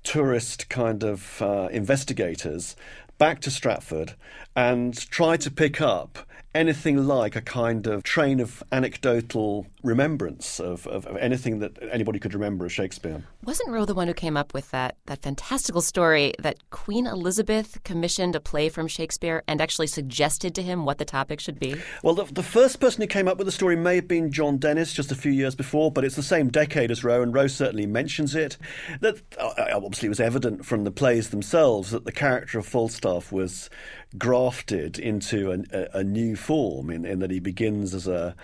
tourist 0.02 0.68
kind 0.68 1.02
of 1.02 1.42
uh, 1.42 1.68
investigators 1.70 2.76
back 3.18 3.40
to 3.40 3.50
Stratford 3.50 4.14
and 4.56 4.96
try 5.10 5.36
to 5.36 5.50
pick 5.50 5.80
up 5.80 6.18
anything 6.54 7.06
like 7.06 7.36
a 7.36 7.40
kind 7.40 7.86
of 7.86 8.02
train 8.02 8.40
of 8.40 8.62
anecdotal 8.72 9.66
remembrance 9.82 10.58
of, 10.58 10.86
of, 10.88 11.06
of, 11.06 11.16
anything 11.16 11.60
that 11.60 11.78
anybody 11.92 12.18
could 12.18 12.34
remember 12.34 12.64
of 12.64 12.72
Shakespeare. 12.72 13.22
Wasn't 13.44 13.70
Rowe 13.70 13.84
the 13.84 13.94
one 13.94 14.08
who 14.08 14.14
came 14.14 14.36
up 14.36 14.52
with 14.52 14.70
that, 14.72 14.96
that 15.06 15.22
fantastical 15.22 15.80
story 15.80 16.34
that 16.40 16.70
Queen 16.70 17.06
Elizabeth 17.06 17.78
commissioned 17.84 18.34
a 18.34 18.40
play 18.40 18.68
from 18.68 18.88
Shakespeare 18.88 19.42
and 19.46 19.60
actually 19.60 19.86
suggested 19.86 20.54
to 20.56 20.62
him 20.62 20.84
what 20.84 20.98
the 20.98 21.04
topic 21.04 21.40
should 21.40 21.58
be? 21.58 21.76
Well, 22.02 22.14
the, 22.14 22.24
the 22.24 22.42
first 22.42 22.80
person 22.80 23.00
who 23.00 23.06
came 23.06 23.28
up 23.28 23.38
with 23.38 23.46
the 23.46 23.52
story 23.52 23.76
may 23.76 23.96
have 23.96 24.08
been 24.08 24.32
John 24.32 24.58
Dennis 24.58 24.92
just 24.92 25.12
a 25.12 25.16
few 25.16 25.32
years 25.32 25.54
before, 25.54 25.90
but 25.90 26.04
it's 26.04 26.16
the 26.16 26.22
same 26.22 26.48
decade 26.48 26.90
as 26.90 27.04
Rowe, 27.04 27.22
and 27.22 27.32
Rowe 27.32 27.46
certainly 27.46 27.86
mentions 27.86 28.34
it. 28.34 28.58
That 29.00 29.20
uh, 29.38 29.54
obviously 29.72 30.08
was 30.08 30.20
evident 30.20 30.66
from 30.66 30.84
the 30.84 30.90
plays 30.90 31.30
themselves 31.30 31.92
that 31.92 32.04
the 32.04 32.12
character 32.12 32.58
of 32.58 32.66
Falstaff 32.66 33.30
was 33.30 33.70
grafted 34.18 34.98
into 34.98 35.52
a, 35.52 35.58
a, 35.72 36.00
a 36.00 36.04
new 36.04 36.36
form 36.40 36.90
in, 36.90 37.04
in 37.04 37.20
that 37.20 37.30
he 37.30 37.40
begins 37.40 37.94
as 37.94 38.06
a 38.06 38.34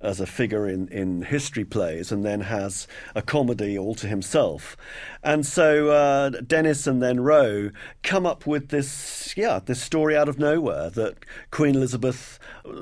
as 0.00 0.20
a 0.20 0.26
figure 0.26 0.68
in, 0.68 0.88
in 0.88 1.22
history 1.22 1.64
plays 1.64 2.12
and 2.12 2.24
then 2.24 2.42
has 2.42 2.86
a 3.14 3.22
comedy 3.22 3.78
all 3.78 3.94
to 3.94 4.06
himself. 4.06 4.76
And 5.22 5.46
so 5.46 5.88
uh, 5.88 6.30
Dennis 6.46 6.86
and 6.86 7.02
then 7.02 7.20
Rowe 7.20 7.70
come 8.02 8.26
up 8.26 8.46
with 8.46 8.68
this, 8.68 9.34
yeah, 9.36 9.58
this 9.64 9.80
story 9.80 10.16
out 10.16 10.28
of 10.28 10.38
nowhere 10.38 10.90
that 10.90 11.24
Queen 11.50 11.74
Elizabeth 11.74 12.38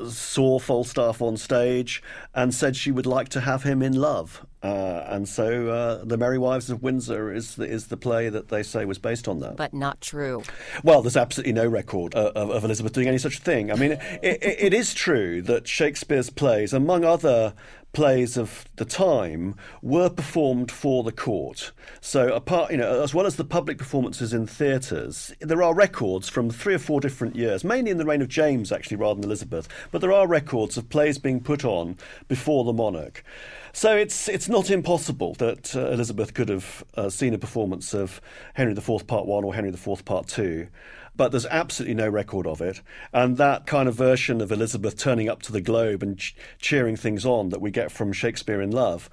saw 0.08 0.58
Falstaff 0.58 1.22
on 1.22 1.36
stage 1.36 2.02
and 2.34 2.52
said 2.52 2.74
she 2.74 2.90
would 2.90 3.06
like 3.06 3.28
to 3.30 3.40
have 3.40 3.62
him 3.62 3.80
in 3.80 3.94
love. 3.94 4.44
Uh, 4.64 5.04
and 5.08 5.28
so, 5.28 5.68
uh, 5.68 6.04
The 6.04 6.16
Merry 6.16 6.38
Wives 6.38 6.70
of 6.70 6.82
Windsor 6.82 7.30
is 7.30 7.56
the, 7.56 7.64
is 7.64 7.88
the 7.88 7.98
play 7.98 8.30
that 8.30 8.48
they 8.48 8.62
say 8.62 8.86
was 8.86 8.98
based 8.98 9.28
on 9.28 9.40
that. 9.40 9.56
But 9.56 9.74
not 9.74 10.00
true. 10.00 10.42
Well, 10.82 11.02
there's 11.02 11.18
absolutely 11.18 11.52
no 11.52 11.66
record 11.66 12.14
uh, 12.14 12.32
of, 12.34 12.48
of, 12.48 12.64
Elizabeth 12.64 12.94
doing 12.94 13.06
any 13.06 13.18
such 13.18 13.40
thing. 13.40 13.70
I 13.70 13.74
mean, 13.74 13.92
it, 14.22 14.42
it, 14.42 14.56
it 14.58 14.74
is 14.74 14.94
true 14.94 15.42
that 15.42 15.68
Shakespeare's 15.68 16.30
plays, 16.30 16.72
among 16.72 17.04
other 17.04 17.52
plays 17.94 18.36
of 18.36 18.66
the 18.76 18.84
time 18.84 19.54
were 19.80 20.10
performed 20.10 20.70
for 20.70 21.02
the 21.02 21.12
court. 21.12 21.72
So, 22.00 22.34
apart, 22.34 22.72
you 22.72 22.76
know, 22.76 23.02
as 23.02 23.14
well 23.14 23.24
as 23.24 23.36
the 23.36 23.44
public 23.44 23.78
performances 23.78 24.34
in 24.34 24.46
theatres, 24.46 25.32
there 25.40 25.62
are 25.62 25.74
records 25.74 26.28
from 26.28 26.50
three 26.50 26.74
or 26.74 26.78
four 26.78 27.00
different 27.00 27.36
years, 27.36 27.64
mainly 27.64 27.90
in 27.90 27.98
the 27.98 28.04
reign 28.04 28.20
of 28.20 28.28
James, 28.28 28.72
actually, 28.72 28.98
rather 28.98 29.20
than 29.20 29.30
Elizabeth. 29.30 29.68
But 29.90 30.00
there 30.00 30.12
are 30.12 30.26
records 30.26 30.76
of 30.76 30.90
plays 30.90 31.18
being 31.18 31.40
put 31.40 31.64
on 31.64 31.96
before 32.28 32.64
the 32.64 32.72
monarch. 32.72 33.24
So 33.72 33.96
it's 33.96 34.28
it's 34.28 34.48
not 34.48 34.70
impossible 34.70 35.34
that 35.34 35.74
uh, 35.74 35.90
Elizabeth 35.90 36.32
could 36.32 36.48
have 36.48 36.84
uh, 36.96 37.08
seen 37.08 37.34
a 37.34 37.38
performance 37.38 37.92
of 37.92 38.20
Henry 38.54 38.72
IV 38.72 39.06
Part 39.08 39.26
One 39.26 39.42
or 39.42 39.52
Henry 39.52 39.70
IV 39.70 40.04
Part 40.04 40.28
Two 40.28 40.68
but 41.16 41.30
there's 41.30 41.46
absolutely 41.46 41.94
no 41.94 42.08
record 42.08 42.46
of 42.46 42.60
it. 42.60 42.80
And 43.12 43.36
that 43.36 43.66
kind 43.66 43.88
of 43.88 43.94
version 43.94 44.40
of 44.40 44.50
Elizabeth 44.50 44.96
turning 44.96 45.28
up 45.28 45.42
to 45.42 45.52
the 45.52 45.60
Globe 45.60 46.02
and 46.02 46.18
ch- 46.18 46.34
cheering 46.58 46.96
things 46.96 47.24
on 47.24 47.50
that 47.50 47.60
we 47.60 47.70
get 47.70 47.92
from 47.92 48.12
Shakespeare 48.12 48.60
in 48.60 48.70
Love, 48.70 49.08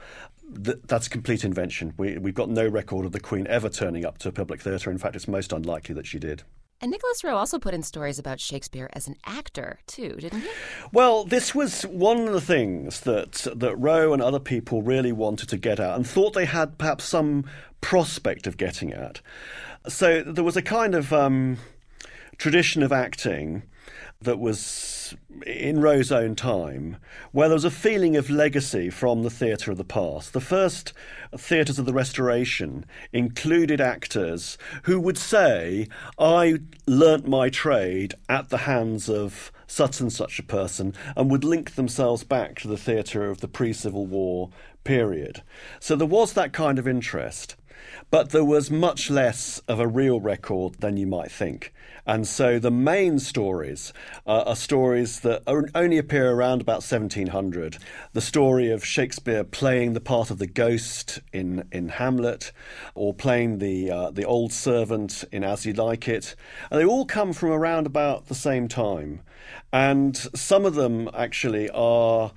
th- 0.63 0.79
that's 0.85 1.07
complete 1.07 1.43
invention. 1.43 1.93
We, 1.97 2.17
we've 2.17 2.33
got 2.33 2.49
no 2.49 2.67
record 2.67 3.05
of 3.05 3.11
the 3.11 3.19
Queen 3.19 3.47
ever 3.47 3.69
turning 3.69 4.05
up 4.05 4.17
to 4.19 4.29
a 4.29 4.31
public 4.31 4.61
theatre. 4.61 4.91
In 4.91 4.97
fact, 4.97 5.15
it's 5.15 5.27
most 5.27 5.53
unlikely 5.53 5.95
that 5.95 6.07
she 6.07 6.19
did. 6.19 6.43
And 6.83 6.89
Nicholas 6.89 7.23
Rowe 7.23 7.37
also 7.37 7.59
put 7.59 7.75
in 7.75 7.83
stories 7.83 8.17
about 8.17 8.39
Shakespeare 8.39 8.89
as 8.93 9.07
an 9.07 9.15
actor 9.25 9.77
too, 9.85 10.15
didn't 10.19 10.41
he? 10.41 10.49
Well, 10.91 11.25
this 11.25 11.53
was 11.53 11.83
one 11.83 12.27
of 12.27 12.33
the 12.33 12.41
things 12.41 13.01
that 13.01 13.45
that 13.55 13.75
Rowe 13.75 14.13
and 14.13 14.21
other 14.21 14.39
people 14.39 14.81
really 14.81 15.11
wanted 15.11 15.47
to 15.49 15.57
get 15.57 15.79
at 15.79 15.95
and 15.95 16.07
thought 16.07 16.33
they 16.33 16.45
had 16.45 16.79
perhaps 16.79 17.03
some 17.03 17.45
prospect 17.81 18.47
of 18.47 18.57
getting 18.57 18.91
at. 18.91 19.21
So 19.87 20.23
there 20.23 20.43
was 20.43 20.57
a 20.57 20.63
kind 20.63 20.95
of 20.95 21.13
um, 21.13 21.57
tradition 22.41 22.81
of 22.81 22.91
acting 22.91 23.61
that 24.19 24.39
was 24.39 25.15
in 25.45 25.79
Rowe's 25.79 26.11
own 26.11 26.35
time, 26.35 26.97
where 27.31 27.47
there 27.47 27.55
was 27.55 27.65
a 27.65 27.69
feeling 27.69 28.15
of 28.15 28.31
legacy 28.31 28.89
from 28.89 29.21
the 29.21 29.29
theatre 29.29 29.69
of 29.69 29.77
the 29.77 29.83
past. 29.83 30.33
The 30.33 30.41
first 30.41 30.91
theatres 31.37 31.77
of 31.77 31.85
the 31.85 31.93
Restoration 31.93 32.83
included 33.13 33.79
actors 33.79 34.57
who 34.83 34.99
would 34.99 35.19
say, 35.19 35.87
I 36.17 36.61
learnt 36.87 37.27
my 37.27 37.49
trade 37.49 38.15
at 38.27 38.49
the 38.49 38.65
hands 38.65 39.07
of 39.07 39.51
such 39.67 39.99
and 39.99 40.11
such 40.11 40.39
a 40.39 40.43
person, 40.43 40.95
and 41.15 41.29
would 41.29 41.43
link 41.43 41.75
themselves 41.75 42.23
back 42.23 42.59
to 42.61 42.67
the 42.67 42.75
theatre 42.75 43.29
of 43.29 43.41
the 43.41 43.47
pre 43.47 43.71
Civil 43.71 44.07
War 44.07 44.49
period. 44.83 45.43
So 45.79 45.95
there 45.95 46.07
was 46.07 46.33
that 46.33 46.53
kind 46.53 46.79
of 46.79 46.87
interest. 46.87 47.55
but 48.09 48.31
there 48.31 48.45
was 48.45 48.69
much 48.69 49.09
less 49.09 49.59
of 49.67 49.79
a 49.79 49.87
real 49.87 50.19
record 50.19 50.75
than 50.79 50.97
you 50.97 51.07
might 51.07 51.31
think. 51.31 51.73
And 52.11 52.27
so 52.27 52.59
the 52.59 52.71
main 52.71 53.19
stories 53.19 53.93
uh, 54.27 54.43
are 54.45 54.55
stories 54.57 55.21
that 55.21 55.43
only 55.47 55.97
appear 55.97 56.29
around 56.29 56.59
about 56.59 56.83
1700. 56.83 57.77
The 58.11 58.19
story 58.19 58.69
of 58.69 58.83
Shakespeare 58.83 59.45
playing 59.45 59.93
the 59.93 60.01
part 60.01 60.29
of 60.29 60.37
the 60.37 60.45
ghost 60.45 61.21
in, 61.31 61.63
in 61.71 61.87
Hamlet, 61.87 62.51
or 62.95 63.13
playing 63.13 63.59
the, 63.59 63.89
uh, 63.89 64.11
the 64.11 64.25
old 64.25 64.51
servant 64.51 65.23
in 65.31 65.45
As 65.45 65.65
You 65.65 65.71
Like 65.71 66.09
It. 66.09 66.35
And 66.69 66.81
they 66.81 66.85
all 66.85 67.05
come 67.05 67.31
from 67.31 67.51
around 67.51 67.87
about 67.87 68.27
the 68.27 68.35
same 68.35 68.67
time. 68.67 69.21
And 69.71 70.17
some 70.35 70.65
of 70.65 70.75
them 70.75 71.09
actually 71.13 71.69
are 71.69 72.33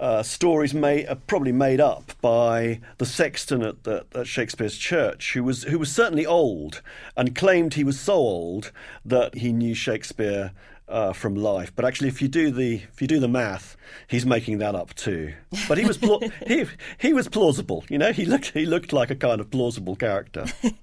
uh, 0.00 0.22
stories 0.22 0.74
made, 0.74 1.06
uh, 1.06 1.14
probably 1.26 1.52
made 1.52 1.80
up 1.80 2.12
by 2.20 2.80
the 2.98 3.06
sexton 3.06 3.62
at, 3.62 3.84
the, 3.84 4.04
at, 4.14 4.26
Shakespeare's 4.26 4.76
church, 4.76 5.34
who 5.34 5.44
was 5.44 5.64
who 5.64 5.78
was 5.78 5.92
certainly 5.92 6.26
old 6.26 6.82
and 7.16 7.34
claimed 7.34 7.74
he 7.74 7.84
was 7.84 8.00
so 8.00 8.14
old 8.14 8.72
that 9.04 9.36
he 9.36 9.52
knew 9.52 9.74
Shakespeare 9.74 10.52
uh, 10.88 11.12
from 11.12 11.34
life. 11.34 11.74
But 11.74 11.84
actually, 11.84 12.08
if 12.08 12.20
you 12.20 12.28
do 12.28 12.50
the 12.50 12.82
if 12.92 13.00
you 13.00 13.08
do 13.08 13.18
the 13.18 13.28
math, 13.28 13.76
he's 14.06 14.26
making 14.26 14.58
that 14.58 14.74
up 14.74 14.94
too. 14.94 15.32
But 15.68 15.78
he 15.78 15.84
was 15.84 15.96
he 16.46 16.66
he 16.98 17.12
was 17.12 17.28
plausible. 17.28 17.84
You 17.88 17.98
know, 17.98 18.12
he 18.12 18.24
looked 18.24 18.50
he 18.52 18.66
looked 18.66 18.92
like 18.92 19.10
a 19.10 19.16
kind 19.16 19.40
of 19.40 19.50
plausible 19.50 19.96
character. 19.96 20.46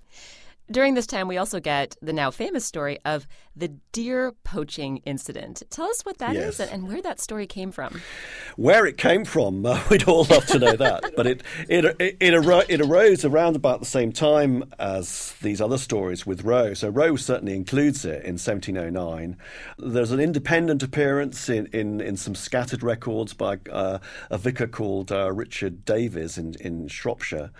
During 0.72 0.94
this 0.94 1.08
time, 1.08 1.28
we 1.28 1.38
also 1.38 1.60
get 1.60 1.96
the 2.00 2.14
now 2.14 2.30
famous 2.30 2.64
story 2.64 3.00
of 3.04 3.28
the 3.60 3.70
deer 3.92 4.34
poaching 4.44 4.98
incident. 5.06 5.64
Tell 5.70 5.86
us 5.88 6.02
what 6.02 6.18
that 6.20 6.36
yes. 6.36 6.60
is 6.60 6.70
and 6.70 6.88
where 6.88 7.02
that 7.02 7.20
story 7.20 7.48
came 7.48 7.72
from. 7.72 8.02
Where 8.56 8.86
it 8.86 8.98
came 8.98 9.26
from, 9.26 9.66
uh, 9.66 9.82
we'd 9.90 10.04
all 10.04 10.26
love 10.26 10.46
to 10.48 10.60
know 10.60 10.76
that. 10.76 11.14
but 11.16 11.28
it 11.28 11.44
it, 11.68 11.86
it, 11.86 12.18
it, 12.20 12.34
aro- 12.34 12.66
it, 12.70 12.82
arose 12.82 13.26
around 13.26 13.56
about 13.56 13.80
the 13.80 13.86
same 13.86 14.12
time 14.12 14.64
as 14.80 15.36
these 15.42 15.60
other 15.60 15.78
stories 15.78 16.26
with 16.26 16.44
Rowe. 16.44 16.74
So 16.74 16.90
Rowe 16.90 17.16
certainly 17.16 17.56
includes 17.56 18.06
it 18.06 18.24
in 18.24 18.38
1709. 18.38 19.38
There's 19.78 20.12
an 20.12 20.20
independent 20.20 20.84
appearance 20.84 21.50
in, 21.50 21.68
in, 21.68 22.02
in 22.02 22.18
some 22.18 22.36
scattered 22.36 22.84
records 22.84 23.34
by 23.34 23.60
uh, 23.72 24.00
a 24.30 24.38
vicar 24.38 24.68
called 24.68 25.12
uh, 25.12 25.32
Richard 25.32 25.86
Davies 25.86 26.38
in, 26.38 26.56
in 26.62 26.88
Shropshire. 26.88 27.52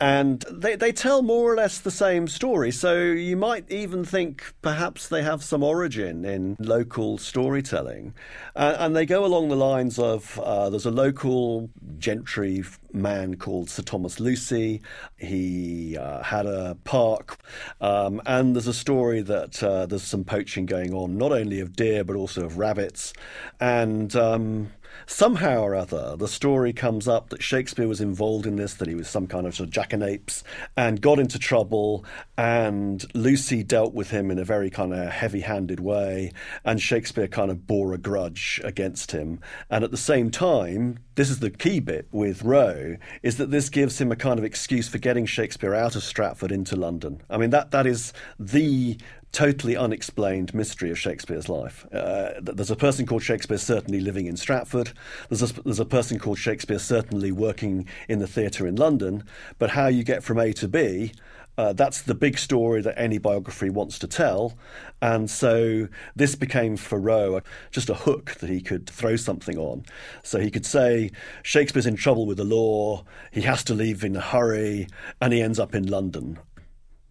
And 0.00 0.44
they, 0.50 0.76
they 0.76 0.92
tell 0.92 1.22
more 1.22 1.52
or 1.52 1.56
less 1.56 1.78
the 1.78 1.90
same 1.90 2.26
story 2.26 2.44
story. 2.44 2.70
So 2.70 3.00
you 3.00 3.36
might 3.36 3.70
even 3.70 4.04
think 4.04 4.54
perhaps 4.62 5.08
they 5.08 5.22
have 5.22 5.33
some 5.42 5.62
origin 5.62 6.24
in 6.24 6.56
local 6.58 7.18
storytelling. 7.18 8.14
Uh, 8.54 8.76
and 8.78 8.94
they 8.94 9.06
go 9.06 9.24
along 9.24 9.48
the 9.48 9.56
lines 9.56 9.98
of 9.98 10.38
uh, 10.38 10.70
there's 10.70 10.86
a 10.86 10.90
local 10.90 11.70
gentry 11.98 12.64
man 12.92 13.36
called 13.36 13.70
Sir 13.70 13.82
Thomas 13.82 14.20
Lucy. 14.20 14.82
He 15.16 15.96
uh, 15.96 16.22
had 16.22 16.46
a 16.46 16.76
park, 16.84 17.38
um, 17.80 18.20
and 18.26 18.54
there's 18.54 18.68
a 18.68 18.74
story 18.74 19.22
that 19.22 19.62
uh, 19.62 19.86
there's 19.86 20.02
some 20.02 20.24
poaching 20.24 20.66
going 20.66 20.94
on, 20.94 21.18
not 21.18 21.32
only 21.32 21.60
of 21.60 21.74
deer 21.74 22.04
but 22.04 22.16
also 22.16 22.44
of 22.44 22.58
rabbits. 22.58 23.12
And 23.60 24.14
um, 24.14 24.70
somehow 25.06 25.60
or 25.60 25.74
other, 25.74 26.16
the 26.16 26.28
story 26.28 26.72
comes 26.72 27.06
up 27.06 27.30
that 27.30 27.42
Shakespeare 27.42 27.88
was 27.88 28.00
involved 28.00 28.46
in 28.46 28.56
this, 28.56 28.74
that 28.74 28.88
he 28.88 28.94
was 28.94 29.08
some 29.08 29.26
kind 29.26 29.46
of, 29.46 29.54
sort 29.54 29.68
of 29.68 29.74
jackanapes 29.74 30.42
and 30.76 31.00
got 31.00 31.18
into 31.18 31.38
trouble, 31.38 32.04
and 32.36 33.04
Lucy 33.14 33.62
dealt 33.62 33.94
with 33.94 34.10
him 34.10 34.30
in 34.30 34.38
a 34.38 34.44
very 34.44 34.70
kind 34.70 34.92
of 34.92 35.08
heavy 35.08 35.40
handed 35.40 35.80
way, 35.80 36.32
and 36.64 36.80
Shakespeare 36.80 37.28
kind 37.28 37.50
of 37.50 37.66
bore 37.66 37.92
a 37.92 37.98
grudge 37.98 38.60
against 38.64 39.12
him. 39.12 39.40
And 39.70 39.84
at 39.84 39.90
the 39.90 39.96
same 39.96 40.30
time, 40.30 40.98
this 41.16 41.30
is 41.30 41.38
the 41.38 41.50
key 41.50 41.80
bit 41.80 42.08
with 42.10 42.42
Rowe, 42.42 42.96
is 43.22 43.36
that 43.36 43.50
this 43.50 43.68
gives 43.68 44.00
him 44.00 44.10
a 44.10 44.16
kind 44.16 44.38
of 44.38 44.44
excuse 44.44 44.88
for 44.88 44.98
getting 44.98 45.26
Shakespeare 45.26 45.74
out 45.74 45.96
of 45.96 46.02
Stratford 46.02 46.50
into 46.50 46.76
London. 46.76 47.22
I 47.30 47.36
mean, 47.36 47.50
that, 47.50 47.70
that 47.70 47.86
is 47.86 48.12
the 48.38 48.98
totally 49.34 49.76
unexplained 49.76 50.54
mystery 50.54 50.90
of 50.90 50.98
Shakespeare's 50.98 51.48
life. 51.48 51.86
Uh, 51.92 52.30
there's 52.40 52.70
a 52.70 52.76
person 52.76 53.04
called 53.04 53.22
Shakespeare 53.22 53.58
certainly 53.58 54.00
living 54.00 54.26
in 54.26 54.36
Stratford. 54.36 54.92
There's 55.28 55.42
a, 55.42 55.62
there's 55.62 55.80
a 55.80 55.84
person 55.84 56.18
called 56.18 56.38
Shakespeare 56.38 56.78
certainly 56.78 57.32
working 57.32 57.86
in 58.08 58.20
the 58.20 58.28
theatre 58.28 58.66
in 58.66 58.76
London. 58.76 59.24
But 59.58 59.70
how 59.70 59.88
you 59.88 60.04
get 60.04 60.22
from 60.22 60.38
A 60.38 60.52
to 60.54 60.68
B, 60.68 61.12
uh, 61.58 61.72
that's 61.72 62.02
the 62.02 62.14
big 62.14 62.38
story 62.38 62.80
that 62.82 62.98
any 62.98 63.18
biography 63.18 63.70
wants 63.70 63.98
to 63.98 64.06
tell. 64.06 64.56
And 65.02 65.28
so 65.28 65.88
this 66.14 66.36
became 66.36 66.76
for 66.76 66.98
Rowe 66.98 67.42
just 67.72 67.90
a 67.90 67.94
hook 67.94 68.36
that 68.36 68.48
he 68.48 68.60
could 68.60 68.88
throw 68.88 69.16
something 69.16 69.58
on. 69.58 69.84
So 70.22 70.38
he 70.38 70.50
could 70.50 70.64
say, 70.64 71.10
Shakespeare's 71.42 71.86
in 71.86 71.96
trouble 71.96 72.26
with 72.26 72.36
the 72.36 72.44
law, 72.44 73.04
he 73.32 73.42
has 73.42 73.64
to 73.64 73.74
leave 73.74 74.04
in 74.04 74.14
a 74.14 74.20
hurry, 74.20 74.86
and 75.20 75.32
he 75.32 75.42
ends 75.42 75.58
up 75.58 75.74
in 75.74 75.88
London 75.88 76.38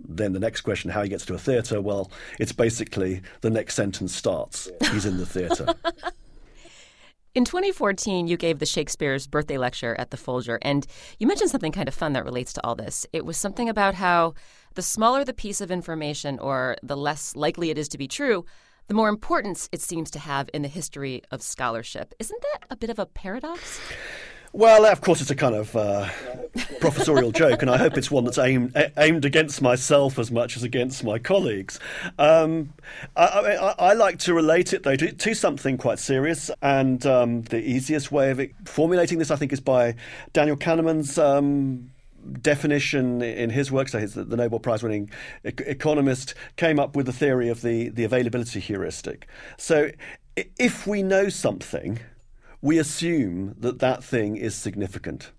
then 0.07 0.33
the 0.33 0.39
next 0.39 0.61
question, 0.61 0.91
how 0.91 1.03
he 1.03 1.09
gets 1.09 1.25
to 1.25 1.33
a 1.33 1.37
theatre, 1.37 1.81
well, 1.81 2.11
it's 2.39 2.51
basically 2.51 3.21
the 3.41 3.49
next 3.49 3.75
sentence 3.75 4.15
starts. 4.15 4.69
He's 4.91 5.05
in 5.05 5.17
the 5.17 5.25
theatre. 5.25 5.67
In 7.35 7.45
2014, 7.45 8.27
you 8.27 8.37
gave 8.37 8.59
the 8.59 8.65
Shakespeare's 8.67 9.25
birthday 9.25 9.57
lecture 9.57 9.95
at 9.97 10.11
the 10.11 10.17
Folger, 10.17 10.59
and 10.61 10.85
you 11.17 11.25
mentioned 11.25 11.49
something 11.49 11.71
kind 11.71 11.87
of 11.87 11.95
fun 11.95 12.13
that 12.13 12.25
relates 12.25 12.53
to 12.53 12.63
all 12.63 12.75
this. 12.75 13.07
It 13.11 13.25
was 13.25 13.37
something 13.37 13.67
about 13.67 13.95
how 13.95 14.35
the 14.75 14.83
smaller 14.83 15.25
the 15.25 15.33
piece 15.33 15.59
of 15.59 15.71
information 15.71 16.37
or 16.37 16.77
the 16.83 16.95
less 16.95 17.35
likely 17.35 17.71
it 17.71 17.77
is 17.79 17.87
to 17.87 17.97
be 17.97 18.07
true, 18.07 18.45
the 18.87 18.93
more 18.93 19.09
importance 19.09 19.67
it 19.71 19.81
seems 19.81 20.11
to 20.11 20.19
have 20.19 20.47
in 20.53 20.61
the 20.61 20.67
history 20.67 21.23
of 21.31 21.41
scholarship. 21.41 22.13
Isn't 22.19 22.39
that 22.53 22.67
a 22.69 22.75
bit 22.75 22.91
of 22.91 22.99
a 22.99 23.07
paradox? 23.07 23.79
Well, 24.55 24.85
of 24.85 25.01
course, 25.01 25.19
it's 25.19 25.31
a 25.31 25.35
kind 25.35 25.55
of 25.55 25.75
uh, 25.75 26.07
professorial 26.79 27.31
joke, 27.31 27.63
and 27.63 27.71
I 27.71 27.77
hope 27.77 27.97
it's 27.97 28.11
one 28.11 28.23
that's 28.23 28.37
aimed 28.37 28.71
aimed 28.97 29.25
against 29.25 29.63
myself 29.63 30.19
as 30.19 30.29
much 30.29 30.55
as 30.55 30.61
against 30.61 31.03
my 31.03 31.17
colleagues. 31.17 31.79
Um, 32.19 32.71
I, 33.15 33.25
I, 33.25 33.75
I, 33.79 33.93
like 33.93 34.19
to 34.19 34.33
relate 34.35 34.71
it 34.71 34.83
though 34.83 34.95
to, 34.95 35.11
to 35.11 35.33
something 35.33 35.75
quite 35.79 35.97
serious, 35.97 36.51
and 36.61 37.03
um, 37.07 37.41
the 37.41 37.57
easiest 37.57 38.11
way 38.11 38.29
of 38.29 38.39
it, 38.39 38.51
formulating 38.65 39.17
this, 39.17 39.31
I 39.31 39.37
think, 39.37 39.53
is 39.53 39.59
by 39.59 39.95
Daniel 40.33 40.55
Kahneman's. 40.55 41.17
Um, 41.17 41.89
definition 42.41 43.21
in 43.21 43.49
his 43.49 43.69
work, 43.69 43.89
so 43.89 43.99
the 43.99 44.37
Nobel 44.37 44.57
Prize 44.57 44.81
winning 44.81 45.09
economist 45.43 46.35
came 46.55 46.79
up 46.79 46.95
with 46.95 47.05
the 47.05 47.11
theory 47.11 47.49
of 47.49 47.61
the, 47.61 47.89
the 47.89 48.05
availability 48.05 48.61
heuristic. 48.61 49.27
So 49.57 49.91
if 50.57 50.87
we 50.87 51.03
know 51.03 51.27
something, 51.27 51.99
we 52.63 52.77
assume 52.77 53.53
that 53.59 53.79
that 53.79 54.01
thing 54.01 54.37
is 54.37 54.55
significant. 54.55 55.33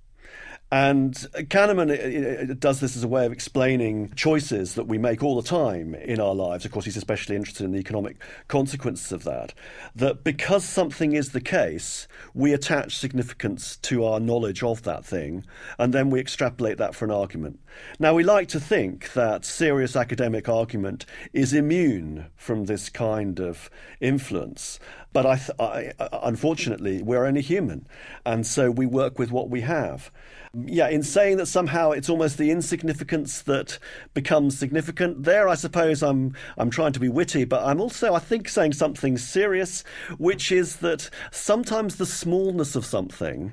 And 0.75 1.15
Kahneman 1.15 1.89
uh, 1.89 2.49
uh, 2.49 2.51
uh, 2.51 2.55
does 2.59 2.81
this 2.81 2.97
as 2.97 3.05
a 3.05 3.09
way 3.09 3.25
of 3.25 3.31
explaining 3.31 4.13
choices 4.17 4.75
that 4.75 4.89
we 4.89 4.99
make 4.99 5.23
all 5.23 5.41
the 5.41 5.49
time 5.49 5.95
in 5.95 6.19
our 6.19 6.35
lives. 6.35 6.65
Of 6.65 6.73
course, 6.73 6.85
he's 6.85 6.97
especially 6.97 7.37
interested 7.37 7.63
in 7.63 7.71
the 7.71 7.79
economic 7.79 8.17
consequences 8.49 9.13
of 9.13 9.23
that. 9.23 9.55
That 9.95 10.25
because 10.25 10.65
something 10.65 11.13
is 11.13 11.31
the 11.31 11.41
case, 11.41 12.09
we 12.35 12.53
attach 12.53 12.97
significance 12.97 13.77
to 13.83 14.05
our 14.05 14.19
knowledge 14.19 14.65
of 14.65 14.83
that 14.83 15.05
thing, 15.05 15.47
and 15.79 15.95
then 15.95 16.11
we 16.11 16.19
extrapolate 16.19 16.79
that 16.79 16.97
for 16.97 17.05
an 17.05 17.13
argument. 17.13 17.61
Now, 18.01 18.15
we 18.15 18.25
like 18.25 18.49
to 18.49 18.59
think 18.59 19.13
that 19.13 19.45
serious 19.45 19.95
academic 19.95 20.49
argument 20.49 21.07
is 21.33 21.53
immune 21.53 22.27
from 22.35 22.65
this 22.65 22.89
kind 22.89 23.39
of 23.39 23.71
influence. 24.01 24.81
But 25.13 25.25
I, 25.25 25.41
I, 25.61 25.93
unfortunately, 26.25 27.01
we're 27.01 27.27
only 27.27 27.43
human. 27.43 27.87
And 28.27 28.45
so 28.45 28.73
we 28.73 28.87
work 28.87 29.21
with 29.21 29.31
what 29.31 29.49
we 29.49 29.61
have. 29.61 30.11
Yeah, 30.57 30.89
in 30.89 31.03
saying 31.03 31.39
that 31.39 31.47
somehow 31.47 31.91
it's 31.91 32.09
almost 32.09 32.39
the 32.39 32.53
insignificance 32.53 33.43
that 33.43 33.79
becomes 34.13 34.57
significant. 34.57 35.25
There, 35.25 35.49
I 35.49 35.57
suppose 35.57 36.03
I'm 36.03 36.35
I'm 36.57 36.71
trying 36.71 36.93
to 36.93 37.01
be 37.01 37.09
witty, 37.09 37.45
but 37.45 37.65
I'm 37.65 37.81
also, 37.81 38.15
I 38.15 38.21
think, 38.21 38.49
saying 38.49 38.75
something 38.75 39.19
serious, 39.19 39.83
which 40.17 40.53
is 40.53 40.77
that 40.77 41.11
sometimes 41.33 41.97
the 41.97 42.07
smallness 42.07 42.77
of 42.77 42.87
something 42.87 43.53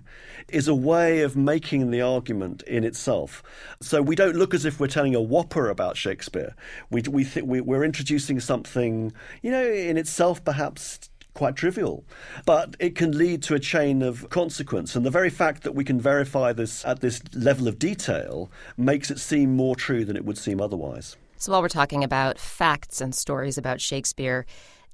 is 0.49 0.67
a 0.67 0.75
way 0.75 1.21
of 1.21 1.35
making 1.35 1.89
the 1.89 2.01
argument 2.01 2.61
in 2.63 2.83
itself. 2.83 3.41
So 3.81 4.01
we 4.01 4.15
don't 4.15 4.35
look 4.35 4.53
as 4.53 4.65
if 4.65 4.79
we're 4.79 4.87
telling 4.87 5.15
a 5.15 5.21
whopper 5.21 5.69
about 5.69 5.97
Shakespeare. 5.97 6.55
We 6.91 7.01
we 7.09 7.23
th- 7.23 7.45
we, 7.45 7.61
we're 7.61 7.83
introducing 7.83 8.39
something, 8.39 9.11
you 9.41 9.49
know, 9.49 9.65
in 9.65 9.97
itself 9.97 10.43
perhaps 10.43 11.10
quite 11.33 11.55
trivial. 11.55 12.03
But 12.45 12.75
it 12.79 12.95
can 12.95 13.17
lead 13.17 13.41
to 13.43 13.55
a 13.55 13.59
chain 13.59 14.01
of 14.01 14.29
consequence. 14.29 14.95
And 14.95 15.05
the 15.05 15.11
very 15.11 15.29
fact 15.29 15.63
that 15.63 15.73
we 15.73 15.83
can 15.83 15.99
verify 15.99 16.53
this 16.53 16.85
at 16.85 17.01
this 17.01 17.21
level 17.33 17.67
of 17.67 17.79
detail 17.79 18.51
makes 18.77 19.11
it 19.11 19.19
seem 19.19 19.55
more 19.55 19.75
true 19.75 20.05
than 20.05 20.15
it 20.15 20.25
would 20.25 20.37
seem 20.37 20.61
otherwise. 20.61 21.17
So 21.37 21.51
while 21.51 21.61
we're 21.61 21.69
talking 21.69 22.03
about 22.03 22.37
facts 22.37 23.01
and 23.01 23.15
stories 23.15 23.57
about 23.57 23.81
Shakespeare, 23.81 24.45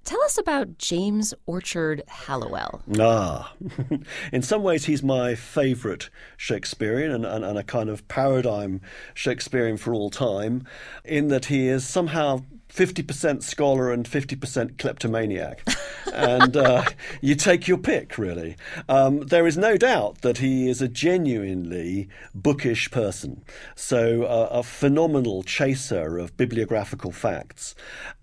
Tell 0.07 0.23
us 0.23 0.37
about 0.37 0.77
James 0.77 1.33
Orchard 1.47 2.01
Halliwell. 2.07 2.81
Ah, 2.97 3.53
in 4.31 4.41
some 4.41 4.63
ways, 4.63 4.85
he's 4.85 5.03
my 5.03 5.35
favourite 5.35 6.09
Shakespearean 6.37 7.11
and, 7.11 7.25
and, 7.25 7.43
and, 7.43 7.57
a 7.57 7.63
kind 7.63 7.89
of 7.89 8.07
paradigm 8.07 8.79
Shakespearean 9.13 9.75
for 9.75 9.93
all 9.93 10.09
time, 10.09 10.65
in 11.03 11.27
that 11.27 11.47
he 11.47 11.67
is 11.67 11.85
somehow 11.85 12.43
50% 12.77 13.41
scholar 13.41 13.91
and 13.91 14.05
50% 14.05 14.77
kleptomaniac. 14.77 15.67
and 16.13 16.55
uh, 16.55 16.83
you 17.21 17.33
take 17.33 17.67
your 17.67 17.79
pick, 17.79 18.19
really. 18.19 18.55
Um, 18.87 19.21
there 19.21 19.47
is 19.47 19.57
no 19.57 19.77
doubt 19.77 20.21
that 20.21 20.37
he 20.37 20.69
is 20.69 20.79
a 20.79 20.87
genuinely 20.87 22.07
bookish 22.35 22.91
person. 22.91 23.43
So, 23.75 24.23
uh, 24.23 24.49
a 24.51 24.61
phenomenal 24.61 25.41
chaser 25.41 26.19
of 26.19 26.37
bibliographical 26.37 27.11
facts 27.11 27.73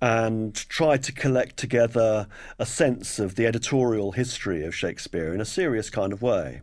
and 0.01 0.55
tried 0.55 1.03
to 1.03 1.13
collect 1.13 1.57
together 1.57 2.29
a 2.57 2.67
sense 2.67 3.19
of 3.19 3.35
the 3.35 3.47
editorial 3.47 4.13
history 4.13 4.65
of 4.65 4.73
Shakespeare 4.73 5.35
in 5.35 5.41
a 5.41 5.45
serious 5.45 5.91
kind 5.91 6.13
of 6.13 6.23
way. 6.23 6.63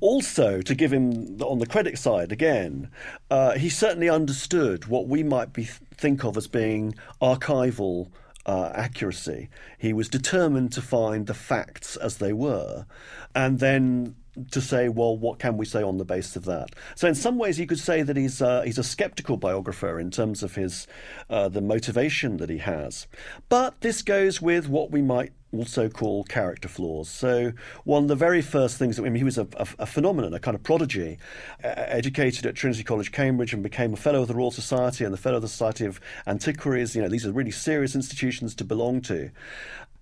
Also, 0.00 0.60
to 0.62 0.74
give 0.74 0.92
him 0.92 1.38
on 1.42 1.58
the 1.58 1.66
credit 1.66 1.98
side 1.98 2.32
again, 2.32 2.90
uh, 3.30 3.52
he 3.52 3.68
certainly 3.68 4.08
understood 4.08 4.86
what 4.86 5.08
we 5.08 5.22
might 5.22 5.52
be 5.52 5.64
think 5.64 6.24
of 6.24 6.36
as 6.36 6.46
being 6.46 6.94
archival 7.20 8.10
uh, 8.46 8.72
accuracy. 8.74 9.48
He 9.78 9.92
was 9.92 10.08
determined 10.08 10.72
to 10.72 10.82
find 10.82 11.26
the 11.26 11.34
facts 11.34 11.96
as 11.96 12.18
they 12.18 12.32
were, 12.32 12.86
and 13.34 13.58
then 13.58 14.16
to 14.50 14.60
say, 14.60 14.88
well, 14.88 15.16
what 15.16 15.38
can 15.38 15.56
we 15.56 15.66
say 15.66 15.82
on 15.82 15.98
the 15.98 16.04
basis 16.04 16.36
of 16.36 16.44
that? 16.46 16.70
So, 16.94 17.06
in 17.06 17.14
some 17.14 17.38
ways, 17.38 17.60
you 17.60 17.66
could 17.66 17.78
say 17.78 18.02
that 18.02 18.16
he's 18.16 18.40
uh, 18.40 18.62
he's 18.62 18.78
a 18.78 18.84
skeptical 18.84 19.36
biographer 19.36 20.00
in 20.00 20.10
terms 20.10 20.42
of 20.42 20.54
his 20.54 20.86
uh, 21.30 21.48
the 21.48 21.60
motivation 21.60 22.38
that 22.38 22.50
he 22.50 22.58
has. 22.58 23.06
But 23.48 23.80
this 23.80 24.02
goes 24.02 24.40
with 24.40 24.68
what 24.68 24.90
we 24.90 25.02
might 25.02 25.32
also 25.52 25.88
call 25.88 26.24
character 26.24 26.68
flaws. 26.68 27.08
So, 27.08 27.52
one 27.84 28.04
of 28.04 28.08
the 28.08 28.16
very 28.16 28.42
first 28.42 28.78
things 28.78 28.96
that 28.96 29.02
I 29.02 29.04
mean, 29.06 29.16
he 29.16 29.24
was 29.24 29.38
a, 29.38 29.46
a, 29.56 29.66
a 29.80 29.86
phenomenon, 29.86 30.34
a 30.34 30.40
kind 30.40 30.54
of 30.54 30.62
prodigy, 30.62 31.18
uh, 31.62 31.68
educated 31.76 32.46
at 32.46 32.54
Trinity 32.54 32.82
College, 32.82 33.12
Cambridge, 33.12 33.52
and 33.52 33.62
became 33.62 33.92
a 33.92 33.96
fellow 33.96 34.22
of 34.22 34.28
the 34.28 34.34
Royal 34.34 34.50
Society 34.50 35.04
and 35.04 35.12
the 35.12 35.18
fellow 35.18 35.36
of 35.36 35.42
the 35.42 35.48
Society 35.48 35.84
of 35.84 36.00
Antiquaries. 36.26 36.96
You 36.96 37.02
know, 37.02 37.08
these 37.08 37.26
are 37.26 37.32
really 37.32 37.50
serious 37.50 37.94
institutions 37.94 38.54
to 38.56 38.64
belong 38.64 39.00
to. 39.02 39.30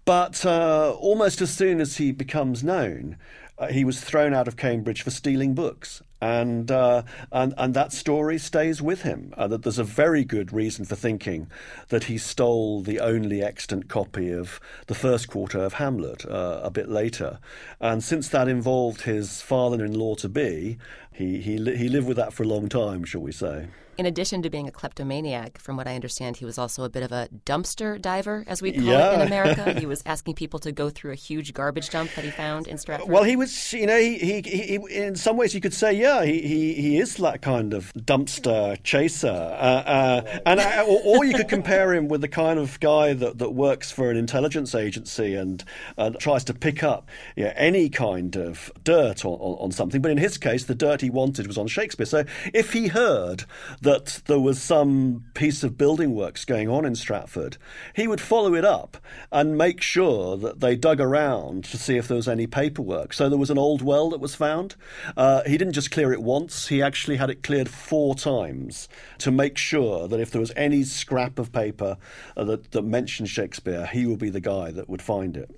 But 0.05 0.45
uh, 0.47 0.97
almost 0.99 1.41
as 1.41 1.53
soon 1.53 1.81
as 1.81 1.99
he 1.99 2.13
becomes 2.13 2.65
known, 2.65 3.17
uh, 3.59 3.69
he 3.69 3.85
was 3.85 4.01
thrown 4.01 4.35
out 4.35 4.49
of 4.49 4.57
Cambridge 4.57 5.03
for 5.03 5.11
stealing 5.11 5.55
books. 5.55 6.03
And, 6.20 6.70
uh, 6.70 7.02
and 7.33 7.54
and 7.56 7.74
that 7.74 7.92
story 7.92 8.38
stays 8.38 8.83
with 8.83 9.02
him. 9.02 9.33
Uh, 9.37 9.48
that 9.48 9.62
there's 9.62 9.78
a 9.78 9.85
very 9.85 10.24
good 10.24 10.52
reason 10.52 10.85
for 10.85 10.96
thinking 10.96 11.50
that 11.88 12.04
he 12.04 12.18
stole 12.18 12.83
the 12.83 13.00
only 13.00 13.42
extant 13.42 13.88
copy 13.88 14.30
of 14.30 14.61
the 14.87 14.94
first 14.94 15.28
quarto 15.28 15.62
of 15.62 15.74
Hamlet 15.74 16.26
uh, 16.26 16.61
a 16.62 16.70
bit 16.70 16.88
later, 16.88 17.38
and 17.80 18.04
since 18.04 18.28
that 18.28 18.48
involved 18.48 19.02
his 19.02 19.40
father-in-law 19.40 20.16
to 20.16 20.28
be, 20.28 20.78
he 21.12 21.40
he 21.40 21.52
he 21.76 21.88
lived 21.88 22.06
with 22.06 22.16
that 22.16 22.33
for 22.33 22.42
a 22.42 22.46
long 22.46 22.68
time, 22.68 23.04
shall 23.04 23.22
we 23.22 23.33
say? 23.33 23.68
in 24.00 24.06
addition 24.06 24.40
to 24.40 24.48
being 24.48 24.66
a 24.66 24.70
kleptomaniac, 24.70 25.59
from 25.59 25.76
what 25.76 25.87
I 25.87 25.94
understand, 25.94 26.38
he 26.38 26.46
was 26.46 26.56
also 26.56 26.85
a 26.85 26.88
bit 26.88 27.02
of 27.02 27.12
a 27.12 27.28
dumpster 27.44 28.00
diver, 28.00 28.44
as 28.46 28.62
we 28.62 28.72
call 28.72 28.83
yeah. 28.83 29.11
it 29.11 29.20
in 29.20 29.26
America. 29.26 29.78
he 29.78 29.85
was 29.94 30.02
asking 30.06 30.37
people 30.37 30.59
to 30.61 30.72
go 30.72 30.88
through 30.88 31.12
a 31.12 31.16
huge 31.16 31.52
garbage 31.52 31.90
dump 31.90 32.11
that 32.16 32.24
he 32.24 32.30
found 32.30 32.66
in 32.66 32.78
Stratford. 32.78 33.11
Well, 33.11 33.24
he 33.24 33.37
was, 33.37 33.74
you 33.74 33.85
know, 33.85 33.98
he, 33.98 34.16
he, 34.16 34.40
he 34.40 34.78
in 34.88 35.16
some 35.16 35.37
ways 35.37 35.54
you 35.54 35.61
could 35.61 35.74
say, 35.74 35.92
yeah, 35.92 36.10
he, 36.25 36.40
he, 36.40 36.75
he 36.75 36.99
is 36.99 37.16
that 37.16 37.42
kind 37.42 37.73
of 37.73 37.92
dumpster 37.94 38.83
chaser. 38.83 39.29
Uh, 39.29 39.83
uh, 39.87 40.40
and 40.46 40.61
uh, 40.61 40.85
or, 40.87 41.18
or, 41.18 41.25
you 41.25 41.35
could 41.35 41.49
compare 41.49 41.94
him 41.94 42.09
with 42.09 42.20
the 42.20 42.29
kind 42.29 42.59
of 42.59 42.81
guy 42.81 43.12
that, 43.12 43.38
that 43.38 43.51
works 43.51 43.90
for 43.92 44.11
an 44.11 44.16
intelligence 44.16 44.75
agency 44.75 45.35
and 45.35 45.62
uh, 45.96 46.11
tries 46.11 46.44
to 46.44 46.55
pick 46.55 46.83
up 46.83 47.09
yeah, 47.37 47.53
any 47.57 47.88
kind 47.88 48.37
of 48.37 48.73
dirt 48.83 49.25
on, 49.25 49.35
on, 49.35 49.64
on 49.64 49.73
something. 49.73 50.03
But 50.03 50.11
in 50.11 50.18
his 50.18 50.38
case, 50.38 50.64
the 50.64 50.75
dirt 50.75 51.01
he 51.01 51.11
wanted 51.11 51.46
was 51.46 51.59
on 51.59 51.68
Shakespeare. 51.68 52.07
So 52.07 52.25
if 52.53 52.73
he 52.73 52.88
heard 52.88 53.44
that 53.83 54.01
that 54.01 54.23
there 54.27 54.40
was 54.40 54.61
some 54.61 55.25
piece 55.35 55.62
of 55.62 55.77
building 55.77 56.14
works 56.14 56.44
going 56.44 56.68
on 56.68 56.85
in 56.85 56.94
Stratford, 56.94 57.57
he 57.94 58.07
would 58.07 58.20
follow 58.20 58.55
it 58.55 58.64
up 58.64 58.96
and 59.31 59.59
make 59.59 59.81
sure 59.81 60.37
that 60.37 60.61
they 60.61 60.77
dug 60.77 61.01
around 61.01 61.64
to 61.64 61.77
see 61.77 61.96
if 61.96 62.09
there 62.09 62.16
was 62.16 62.29
any 62.29 62.46
paperwork. 62.46 63.12
So 63.12 63.29
there 63.29 63.38
was 63.38 63.51
an 63.51 63.59
old 63.59 63.83
well 63.83 64.11
that 64.11 64.20
was 64.20 64.35
found. 64.35 64.77
Uh, 65.16 65.42
he 65.44 65.59
didn't 65.59 65.75
just 65.75 65.90
clear 66.01 66.15
it 66.15 66.23
once, 66.23 66.69
he 66.69 66.81
actually 66.81 67.19
had 67.19 67.29
it 67.29 67.43
cleared 67.43 67.69
four 67.69 68.15
times 68.15 68.89
to 69.19 69.31
make 69.31 69.59
sure 69.59 70.09
that 70.09 70.19
if 70.19 70.31
there 70.31 70.41
was 70.41 70.51
any 70.57 70.83
scrap 70.83 71.39
of 71.39 71.53
paper 71.53 71.99
uh, 72.39 72.45
that, 72.45 72.71
that 72.71 72.81
mentioned 72.81 73.29
Shakespeare, 73.29 73.85
he 73.85 74.07
would 74.07 74.19
be 74.19 74.31
the 74.31 74.41
guy 74.41 74.71
that 74.71 74.89
would 74.89 75.03
find 75.03 75.37
it. 75.37 75.51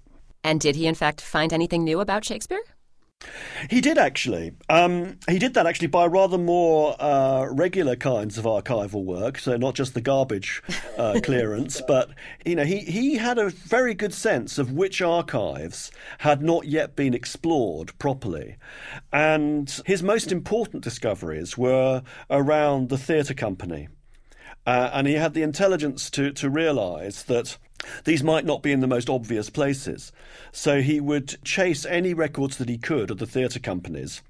And 0.42 0.60
did 0.60 0.74
he, 0.74 0.88
in 0.88 0.96
fact, 0.96 1.20
find 1.20 1.52
anything 1.52 1.84
new 1.84 2.00
about 2.00 2.24
Shakespeare? 2.24 2.62
He 3.70 3.80
did 3.80 3.98
actually. 3.98 4.52
Um, 4.68 5.18
he 5.28 5.38
did 5.38 5.54
that 5.54 5.66
actually 5.66 5.88
by 5.88 6.06
rather 6.06 6.38
more 6.38 6.96
uh, 7.00 7.46
regular 7.46 7.96
kinds 7.96 8.38
of 8.38 8.44
archival 8.44 9.04
work, 9.04 9.38
so 9.38 9.56
not 9.56 9.74
just 9.74 9.94
the 9.94 10.00
garbage 10.00 10.62
uh, 10.98 11.20
clearance, 11.22 11.80
but 11.86 12.10
you 12.44 12.56
know 12.56 12.64
he 12.64 12.78
he 12.80 13.16
had 13.16 13.38
a 13.38 13.50
very 13.50 13.94
good 13.94 14.14
sense 14.14 14.58
of 14.58 14.72
which 14.72 15.00
archives 15.00 15.90
had 16.18 16.42
not 16.42 16.66
yet 16.66 16.96
been 16.96 17.14
explored 17.14 17.96
properly, 17.98 18.56
and 19.12 19.80
his 19.86 20.02
most 20.02 20.32
important 20.32 20.82
discoveries 20.82 21.56
were 21.56 22.02
around 22.30 22.88
the 22.88 22.98
theatre 22.98 23.34
company. 23.34 23.88
Uh, 24.66 24.90
and 24.92 25.06
he 25.06 25.14
had 25.14 25.34
the 25.34 25.42
intelligence 25.42 26.10
to, 26.10 26.32
to 26.32 26.48
realise 26.48 27.22
that 27.24 27.56
these 28.04 28.22
might 28.22 28.44
not 28.44 28.62
be 28.62 28.72
in 28.72 28.80
the 28.80 28.86
most 28.86 29.10
obvious 29.10 29.50
places. 29.50 30.12
So 30.52 30.80
he 30.80 31.00
would 31.00 31.42
chase 31.44 31.84
any 31.84 32.14
records 32.14 32.58
that 32.58 32.68
he 32.68 32.78
could 32.78 33.10
of 33.10 33.18
the 33.18 33.26
theatre 33.26 33.58
companies 33.58 34.22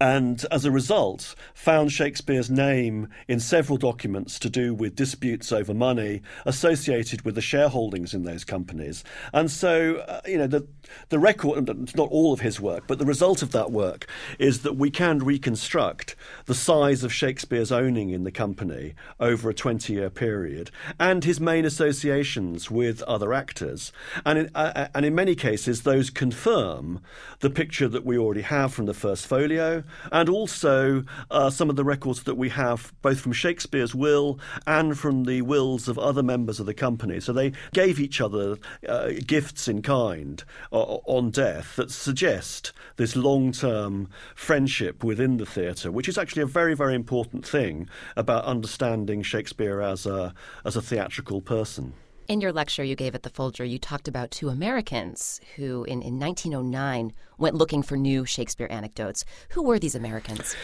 and 0.00 0.44
as 0.50 0.64
a 0.64 0.70
result 0.70 1.34
found 1.54 1.92
Shakespeare's 1.92 2.50
name 2.50 3.08
in 3.28 3.40
several 3.40 3.78
documents 3.78 4.38
to 4.40 4.50
do 4.50 4.74
with 4.74 4.96
disputes 4.96 5.52
over 5.52 5.74
money 5.74 6.22
associated 6.46 7.22
with 7.22 7.34
the 7.34 7.40
shareholdings 7.40 8.14
in 8.14 8.24
those 8.24 8.44
companies. 8.44 9.04
And 9.32 9.50
so, 9.50 9.96
uh, 10.08 10.20
you 10.26 10.38
know, 10.38 10.46
the 10.46 10.66
the 11.08 11.18
record, 11.18 11.66
not 11.96 12.08
all 12.10 12.32
of 12.32 12.40
his 12.40 12.60
work, 12.60 12.84
but 12.86 12.98
the 12.98 13.06
result 13.06 13.42
of 13.42 13.52
that 13.52 13.70
work 13.70 14.06
is 14.38 14.62
that 14.62 14.76
we 14.76 14.90
can 14.90 15.18
reconstruct 15.18 16.16
the 16.46 16.54
size 16.54 17.02
of 17.02 17.12
Shakespeare's 17.12 17.72
owning 17.72 18.10
in 18.10 18.24
the 18.24 18.30
company 18.30 18.94
over 19.18 19.50
a 19.50 19.54
20 19.54 19.92
year 19.92 20.10
period 20.10 20.70
and 20.98 21.24
his 21.24 21.40
main 21.40 21.64
associations 21.64 22.70
with 22.70 23.02
other 23.02 23.32
actors. 23.32 23.92
And 24.24 24.38
in, 24.38 24.50
uh, 24.54 24.72
uh, 24.74 24.88
and 24.94 25.06
in 25.06 25.14
many 25.14 25.34
cases, 25.34 25.82
those 25.82 26.10
confirm 26.10 27.00
the 27.40 27.50
picture 27.50 27.88
that 27.88 28.04
we 28.04 28.18
already 28.18 28.42
have 28.42 28.74
from 28.74 28.86
the 28.86 28.94
first 28.94 29.26
folio 29.26 29.53
and 29.58 30.28
also 30.28 31.04
uh, 31.30 31.50
some 31.50 31.70
of 31.70 31.76
the 31.76 31.84
records 31.84 32.24
that 32.24 32.36
we 32.36 32.48
have 32.50 32.92
both 33.02 33.20
from 33.20 33.32
Shakespeare's 33.32 33.94
will 33.94 34.38
and 34.66 34.98
from 34.98 35.24
the 35.24 35.42
wills 35.42 35.88
of 35.88 35.98
other 35.98 36.22
members 36.22 36.60
of 36.60 36.66
the 36.66 36.74
company. 36.74 37.20
So 37.20 37.32
they 37.32 37.52
gave 37.72 38.00
each 38.00 38.20
other 38.20 38.56
uh, 38.88 39.12
gifts 39.26 39.68
in 39.68 39.82
kind 39.82 40.42
on 40.70 41.30
death 41.30 41.76
that 41.76 41.90
suggest 41.90 42.72
this 42.96 43.16
long 43.16 43.52
term 43.52 44.08
friendship 44.34 45.02
within 45.02 45.36
the 45.36 45.46
theatre, 45.46 45.90
which 45.90 46.08
is 46.08 46.18
actually 46.18 46.42
a 46.42 46.46
very, 46.46 46.74
very 46.74 46.94
important 46.94 47.46
thing 47.46 47.88
about 48.16 48.44
understanding 48.44 49.22
Shakespeare 49.22 49.80
as 49.80 50.06
a, 50.06 50.34
as 50.64 50.76
a 50.76 50.82
theatrical 50.82 51.40
person. 51.40 51.94
In 52.26 52.40
your 52.40 52.52
lecture 52.52 52.82
you 52.82 52.96
gave 52.96 53.14
at 53.14 53.22
the 53.22 53.28
Folger, 53.28 53.64
you 53.64 53.78
talked 53.78 54.08
about 54.08 54.30
two 54.30 54.48
Americans 54.48 55.42
who, 55.56 55.84
in, 55.84 56.00
in 56.00 56.18
1909, 56.18 57.12
went 57.36 57.54
looking 57.54 57.82
for 57.82 57.98
new 57.98 58.24
Shakespeare 58.24 58.66
anecdotes. 58.70 59.26
Who 59.50 59.62
were 59.62 59.78
these 59.78 59.94
Americans? 59.94 60.56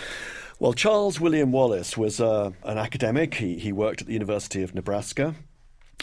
Well, 0.59 0.73
Charles 0.73 1.21
William 1.21 1.53
Wallace 1.53 1.99
was 1.99 2.19
uh, 2.19 2.53
an 2.65 2.79
academic. 2.79 3.35
He, 3.35 3.59
he 3.59 3.73
worked 3.73 4.01
at 4.01 4.07
the 4.07 4.15
University 4.15 4.63
of 4.63 4.75
Nebraska. 4.75 5.35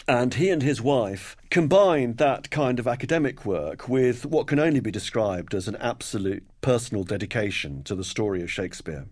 And 0.06 0.34
he 0.34 0.48
and 0.48 0.62
his 0.62 0.80
wife 0.80 1.36
combined 1.50 2.18
that 2.18 2.50
kind 2.50 2.78
of 2.78 2.86
academic 2.86 3.44
work 3.44 3.88
with 3.88 4.24
what 4.24 4.46
can 4.46 4.60
only 4.60 4.80
be 4.80 4.92
described 4.92 5.54
as 5.54 5.66
an 5.66 5.76
absolute 5.76 6.46
personal 6.60 7.02
dedication 7.02 7.82
to 7.82 7.96
the 7.96 8.04
story 8.04 8.42
of 8.42 8.50
Shakespeare. 8.50 9.06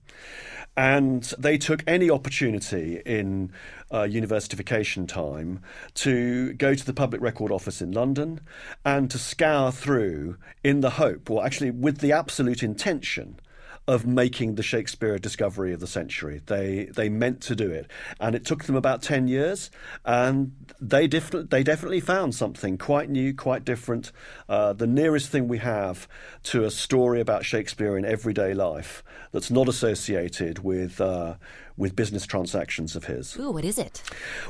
And 0.76 1.22
they 1.38 1.56
took 1.56 1.82
any 1.86 2.10
opportunity 2.10 3.00
in 3.06 3.50
uh, 3.92 4.02
universification 4.02 5.06
time 5.06 5.60
to 5.94 6.52
go 6.54 6.74
to 6.74 6.84
the 6.84 6.92
Public 6.92 7.22
Record 7.22 7.50
Office 7.50 7.80
in 7.80 7.92
London 7.92 8.40
and 8.84 9.10
to 9.10 9.18
scour 9.18 9.72
through 9.72 10.36
in 10.62 10.80
the 10.80 10.90
hope, 10.90 11.30
or 11.30 11.46
actually 11.46 11.70
with 11.70 11.98
the 11.98 12.12
absolute 12.12 12.62
intention, 12.62 13.40
of 13.88 14.04
making 14.04 14.56
the 14.56 14.62
Shakespeare 14.62 15.18
discovery 15.18 15.72
of 15.72 15.80
the 15.80 15.86
century. 15.86 16.42
They 16.46 16.86
they 16.94 17.08
meant 17.08 17.40
to 17.42 17.54
do 17.54 17.70
it, 17.70 17.90
and 18.18 18.34
it 18.34 18.44
took 18.44 18.64
them 18.64 18.76
about 18.76 19.02
ten 19.02 19.28
years, 19.28 19.70
and 20.04 20.52
they 20.80 21.06
def- 21.06 21.30
they 21.30 21.62
definitely 21.62 22.00
found 22.00 22.34
something 22.34 22.78
quite 22.78 23.08
new, 23.08 23.34
quite 23.34 23.64
different. 23.64 24.12
Uh, 24.48 24.72
the 24.72 24.86
nearest 24.86 25.30
thing 25.30 25.46
we 25.48 25.58
have 25.58 26.08
to 26.44 26.64
a 26.64 26.70
story 26.70 27.20
about 27.20 27.44
Shakespeare 27.44 27.96
in 27.96 28.04
everyday 28.04 28.54
life 28.54 29.04
that's 29.32 29.50
not 29.50 29.68
associated 29.68 30.60
with. 30.60 31.00
Uh, 31.00 31.34
with 31.78 31.94
business 31.94 32.24
transactions 32.24 32.96
of 32.96 33.04
his. 33.04 33.36
Ooh, 33.38 33.50
what 33.50 33.62
is 33.62 33.78
it? 33.78 34.02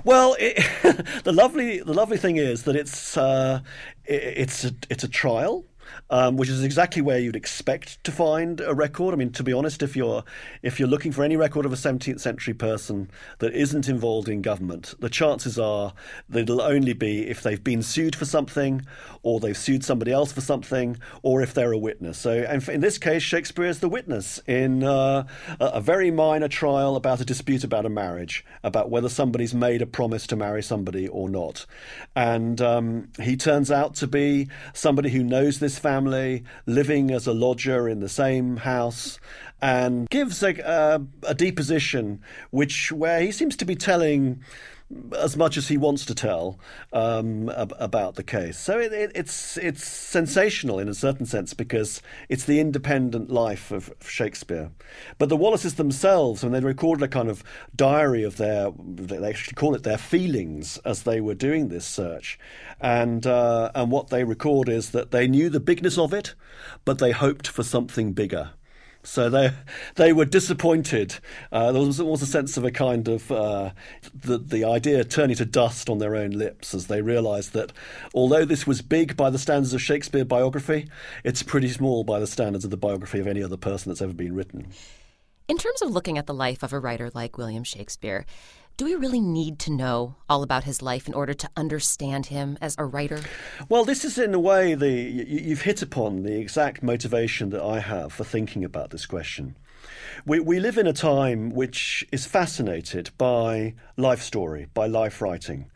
Well, 0.05 0.37
it, 0.39 0.57
the 1.25 1.33
lovely 1.33 1.81
the 1.81 1.93
lovely 1.93 2.19
thing 2.19 2.37
is 2.37 2.63
that 2.63 2.77
it's 2.77 3.17
uh, 3.17 3.63
it, 4.05 4.23
it's 4.23 4.65
a, 4.65 4.71
it's 4.89 5.03
a 5.03 5.09
trial 5.09 5.65
um, 6.11 6.37
which 6.37 6.49
is 6.49 6.63
exactly 6.63 7.03
where 7.03 7.19
you'd 7.19 7.37
expect 7.37 8.03
to 8.05 8.13
find 8.13 8.61
a 8.61 8.75
record. 8.75 9.15
I 9.15 9.17
mean, 9.17 9.33
to 9.33 9.43
be 9.43 9.53
honest, 9.53 9.83
if 9.83 9.97
you're 9.97 10.25
if 10.63 10.79
you're 10.79 10.89
looking 10.89 11.13
for 11.13 11.25
any 11.25 11.37
record 11.37 11.67
of 11.67 11.73
a 11.73 11.77
17th 11.77 12.21
century 12.21 12.55
person 12.55 13.11
that 13.39 13.55
isn't 13.55 13.89
involved 13.89 14.29
in 14.29 14.43
government, 14.43 14.95
the 14.99 15.11
chances 15.11 15.59
are 15.59 15.95
that 16.29 16.41
it'll 16.41 16.61
only 16.63 16.93
be 16.93 17.27
if 17.29 17.43
they've 17.43 17.63
been 17.63 17.83
sued 17.83 18.17
for 18.17 18.25
something, 18.25 18.87
or 19.23 19.41
they've 19.41 19.57
sued 19.57 19.85
somebody 19.85 20.13
else 20.13 20.33
for 20.33 20.41
something, 20.41 20.97
or 21.23 21.43
if 21.43 21.55
they're 21.55 21.73
a 21.73 21.79
witness. 21.79 22.19
So, 22.19 22.61
in 22.69 22.81
this 22.81 22.99
case, 22.99 23.23
Shakespeare 23.23 23.67
is 23.67 23.81
the 23.81 23.89
witness 23.89 24.41
in 24.47 24.83
uh, 24.83 25.27
a 25.61 25.81
very 25.81 26.11
minor 26.11 26.49
trial 26.49 26.97
about 26.97 27.21
a 27.21 27.25
dispute 27.25 27.65
about 27.65 27.87
a 27.87 27.91
marriage, 27.91 28.45
about 28.63 28.91
whether 28.91 29.09
somebody's 29.09 29.55
made 29.55 29.83
a 29.83 29.87
promise 29.87 30.27
to 30.29 30.37
marry 30.37 30.63
somebody 30.63 31.09
or 31.09 31.29
not, 31.29 31.67
and 32.15 32.61
um, 32.61 33.09
he 33.21 33.37
turns 33.37 33.71
out 33.71 33.95
to 33.97 34.07
be 34.07 34.49
somebody 34.73 35.11
who 35.11 35.23
knows 35.23 35.59
this 35.59 35.76
family, 35.79 36.45
living 36.67 37.11
as 37.11 37.27
a 37.27 37.33
lodger 37.33 37.89
in 37.89 38.01
the 38.01 38.09
same 38.09 38.57
house, 38.57 39.19
and 39.61 40.09
gives 40.11 40.43
a, 40.43 40.55
a, 40.61 41.01
a 41.29 41.35
deposition 41.35 42.21
which 42.51 42.93
where 42.93 43.21
he 43.21 43.33
seems 43.33 43.57
to 43.57 43.65
be 43.65 43.75
telling 43.75 44.43
as 45.19 45.37
much 45.37 45.57
as 45.57 45.67
he 45.69 45.77
wants 45.77 46.05
to 46.07 46.15
tell 46.15 46.59
um, 46.93 47.49
ab- 47.51 47.75
about 47.79 48.15
the 48.15 48.23
case. 48.23 48.57
So 48.57 48.79
it, 48.79 48.93
it, 48.93 49.11
it's 49.15 49.57
it's 49.57 49.85
sensational 49.85 50.79
in 50.79 50.89
a 50.89 50.95
certain 50.95 51.27
sense 51.27 51.55
because 51.55 52.01
it's 52.29 52.45
the 52.45 52.61
independent 52.61 53.29
life 53.29 53.73
of 53.73 53.93
Shakespeare. 54.01 54.71
But 55.19 55.29
the 55.29 55.37
Wallaces 55.37 55.75
themselves, 55.75 56.43
when 56.43 56.53
they 56.53 56.61
recorded 56.61 57.03
a 57.03 57.09
kind 57.09 57.29
of 57.29 57.43
diary 57.75 58.23
of 58.23 58.37
their, 58.37 58.71
they 58.79 59.29
actually 59.29 59.55
call 59.55 59.75
it 59.75 59.83
their 59.83 59.99
feelings 59.99 60.79
as 60.85 61.03
they 61.03 61.21
were 61.21 61.35
doing 61.35 61.69
this 61.69 61.85
search, 61.85 62.39
and 62.81 63.27
uh, 63.27 63.73
and 63.75 63.91
what 63.91 64.11
they 64.11 64.23
record 64.23 64.69
is 64.69 64.91
that 64.91 65.11
they 65.11 65.27
knew 65.27 65.51
the 65.51 65.61
bigness 65.61 65.99
of 65.99 66.15
it, 66.15 66.35
but 66.85 66.99
they 66.99 67.11
hoped 67.11 67.49
for 67.49 67.65
something 67.65 68.13
bigger. 68.13 68.51
So 69.07 69.31
they 69.31 69.53
they 69.95 70.13
were 70.13 70.25
disappointed. 70.25 71.17
Uh, 71.53 71.73
there 71.73 71.83
was 71.83 72.01
almost 72.01 72.23
a 72.23 72.27
sense 72.27 72.57
of 72.57 72.65
a 72.65 72.71
kind 72.71 73.07
of 73.09 73.31
uh, 73.31 73.71
the 74.15 74.39
the 74.39 74.65
idea 74.65 75.05
turning 75.05 75.37
to 75.37 75.45
dust 75.45 75.89
on 75.89 75.99
their 75.99 76.17
own 76.17 76.31
lips 76.31 76.75
as 76.75 76.89
they 76.89 77.03
realised 77.03 77.53
that 77.53 77.73
although 78.15 78.45
this 78.45 78.67
was 78.67 78.83
big 78.83 79.17
by 79.17 79.31
the 79.31 79.39
standards 79.39 79.73
of 79.73 79.81
Shakespeare 79.81 80.25
biography, 80.25 80.89
it's 81.25 81.43
pretty 81.43 81.69
small 81.69 82.05
by 82.05 82.19
the 82.19 82.27
standards 82.27 82.65
of 82.65 82.71
the 82.71 82.77
biography 82.77 83.21
of 83.21 83.27
any 83.27 83.43
other 83.43 83.57
person 83.57 83.91
that's 83.91 84.03
ever 84.03 84.13
been 84.13 84.35
written. 84.35 84.69
In 85.49 85.59
terms 85.59 85.81
of 85.81 85.91
looking 85.91 86.19
at 86.19 86.27
the 86.27 86.35
life 86.35 86.65
of 86.65 86.73
a 86.73 86.79
writer 86.81 87.09
like 87.15 87.39
William 87.39 87.63
Shakespeare, 87.63 88.27
do 88.77 88.85
we 88.85 88.97
really 88.97 89.21
need 89.21 89.61
to 89.61 89.73
know 89.73 90.17
all 90.29 90.43
about 90.43 90.65
his 90.65 90.83
life 90.83 91.07
in 91.07 91.15
order 91.15 91.35
to 91.35 91.49
understand 91.57 92.27
him 92.27 92.59
as 92.61 92.75
a 92.79 92.85
writer? 92.85 93.21
Well, 93.69 93.85
this 93.85 94.05
is 94.05 94.19
in 94.19 94.35
a 94.35 94.41
way 94.41 94.75
the 94.75 94.91
you've 94.91 95.63
hit 95.63 95.83
upon 95.83 96.25
the 96.25 96.37
exact 96.39 96.83
motivation 96.83 97.51
that 97.51 97.63
I 97.63 97.79
have 97.79 98.13
for 98.13 98.25
thinking 98.25 98.65
about 98.65 98.91
this 98.91 99.07
question. 99.07 99.57
We, 100.27 100.41
we 100.41 100.59
live 100.59 100.79
in 100.79 100.87
a 100.89 100.93
time 100.93 101.51
which 101.51 102.05
is 102.11 102.27
fascinated 102.27 103.11
by 103.17 103.75
life 103.97 104.23
story, 104.23 104.67
by 104.75 104.89
life 104.89 105.23
writing. 105.23 105.71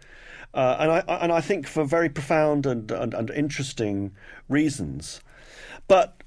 Uh, 0.52 0.76
and, 0.80 0.90
I, 0.90 0.98
and 1.22 1.33
I 1.33 1.40
think 1.40 1.68
for 1.68 1.85
very 1.85 2.09
profound 2.09 2.66
and, 2.66 2.90
and, 2.90 3.14
and 3.14 3.30
interesting 3.30 4.11
reasons. 4.48 5.20
But 5.87 6.20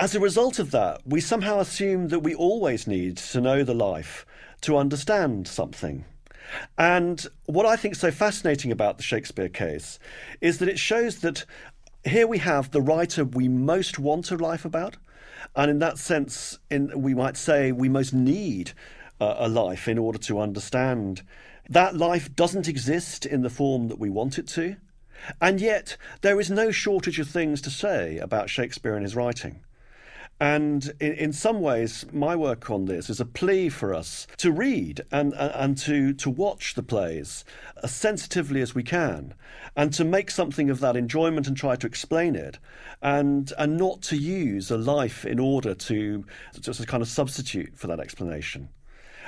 as 0.00 0.14
a 0.14 0.20
result 0.20 0.58
of 0.58 0.70
that, 0.70 1.02
we 1.04 1.20
somehow 1.20 1.60
assume 1.60 2.08
that 2.08 2.20
we 2.20 2.34
always 2.34 2.86
need 2.86 3.18
to 3.18 3.38
know 3.38 3.62
the 3.62 3.74
life 3.74 4.24
to 4.62 4.78
understand 4.78 5.46
something. 5.46 6.06
And 6.78 7.26
what 7.44 7.66
I 7.66 7.76
think 7.76 7.94
so 7.94 8.10
fascinating 8.10 8.72
about 8.72 8.96
the 8.96 9.02
Shakespeare 9.02 9.50
case 9.50 9.98
is 10.40 10.56
that 10.58 10.70
it 10.70 10.78
shows 10.78 11.18
that 11.18 11.44
here 12.02 12.26
we 12.26 12.38
have 12.38 12.70
the 12.70 12.80
writer 12.80 13.26
we 13.26 13.46
most 13.46 13.98
want 13.98 14.30
a 14.30 14.36
life 14.36 14.64
about. 14.64 14.96
And 15.54 15.70
in 15.70 15.80
that 15.80 15.98
sense, 15.98 16.58
in, 16.70 17.02
we 17.02 17.12
might 17.12 17.36
say 17.36 17.70
we 17.70 17.90
most 17.90 18.14
need 18.14 18.72
uh, 19.20 19.34
a 19.36 19.50
life 19.50 19.86
in 19.86 19.98
order 19.98 20.18
to 20.20 20.40
understand. 20.40 21.20
That 21.68 21.94
life 21.94 22.34
doesn't 22.34 22.68
exist 22.68 23.26
in 23.26 23.42
the 23.42 23.50
form 23.50 23.88
that 23.88 23.98
we 23.98 24.08
want 24.08 24.38
it 24.38 24.48
to. 24.48 24.76
And 25.42 25.60
yet, 25.60 25.98
there 26.22 26.40
is 26.40 26.50
no 26.50 26.70
shortage 26.70 27.20
of 27.20 27.28
things 27.28 27.60
to 27.60 27.70
say 27.70 28.16
about 28.16 28.48
Shakespeare 28.48 28.94
and 28.94 29.04
his 29.04 29.14
writing. 29.14 29.60
And 30.40 30.94
in, 31.00 31.12
in 31.12 31.32
some 31.34 31.60
ways, 31.60 32.06
my 32.12 32.34
work 32.34 32.70
on 32.70 32.86
this 32.86 33.10
is 33.10 33.20
a 33.20 33.26
plea 33.26 33.68
for 33.68 33.94
us 33.94 34.26
to 34.38 34.50
read 34.50 35.02
and, 35.12 35.34
and 35.34 35.76
to, 35.78 36.14
to 36.14 36.30
watch 36.30 36.74
the 36.74 36.82
plays 36.82 37.44
as 37.82 37.94
sensitively 37.94 38.62
as 38.62 38.74
we 38.74 38.82
can 38.82 39.34
and 39.76 39.92
to 39.92 40.04
make 40.04 40.30
something 40.30 40.70
of 40.70 40.80
that 40.80 40.96
enjoyment 40.96 41.46
and 41.46 41.58
try 41.58 41.76
to 41.76 41.86
explain 41.86 42.34
it 42.34 42.58
and, 43.02 43.52
and 43.58 43.76
not 43.76 44.00
to 44.02 44.16
use 44.16 44.70
a 44.70 44.78
life 44.78 45.26
in 45.26 45.38
order 45.38 45.74
to 45.74 46.24
just 46.58 46.80
a 46.80 46.86
kind 46.86 47.02
of 47.02 47.08
substitute 47.08 47.76
for 47.76 47.86
that 47.86 48.00
explanation. 48.00 48.70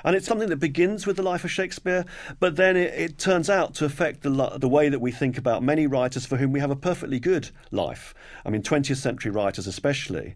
And 0.04 0.16
it's 0.16 0.26
something 0.26 0.48
that 0.48 0.56
begins 0.56 1.06
with 1.06 1.16
the 1.16 1.22
life 1.22 1.44
of 1.44 1.50
Shakespeare, 1.50 2.04
but 2.40 2.56
then 2.56 2.76
it, 2.76 2.94
it 2.94 3.18
turns 3.18 3.48
out 3.48 3.74
to 3.74 3.84
affect 3.84 4.22
the, 4.22 4.30
the 4.58 4.68
way 4.68 4.88
that 4.88 5.00
we 5.00 5.12
think 5.12 5.38
about 5.38 5.62
many 5.62 5.86
writers 5.86 6.26
for 6.26 6.36
whom 6.36 6.52
we 6.52 6.60
have 6.60 6.70
a 6.70 6.76
perfectly 6.76 7.20
good 7.20 7.50
life. 7.70 8.14
I 8.44 8.50
mean, 8.50 8.62
20th 8.62 8.96
century 8.96 9.30
writers 9.30 9.66
especially. 9.66 10.34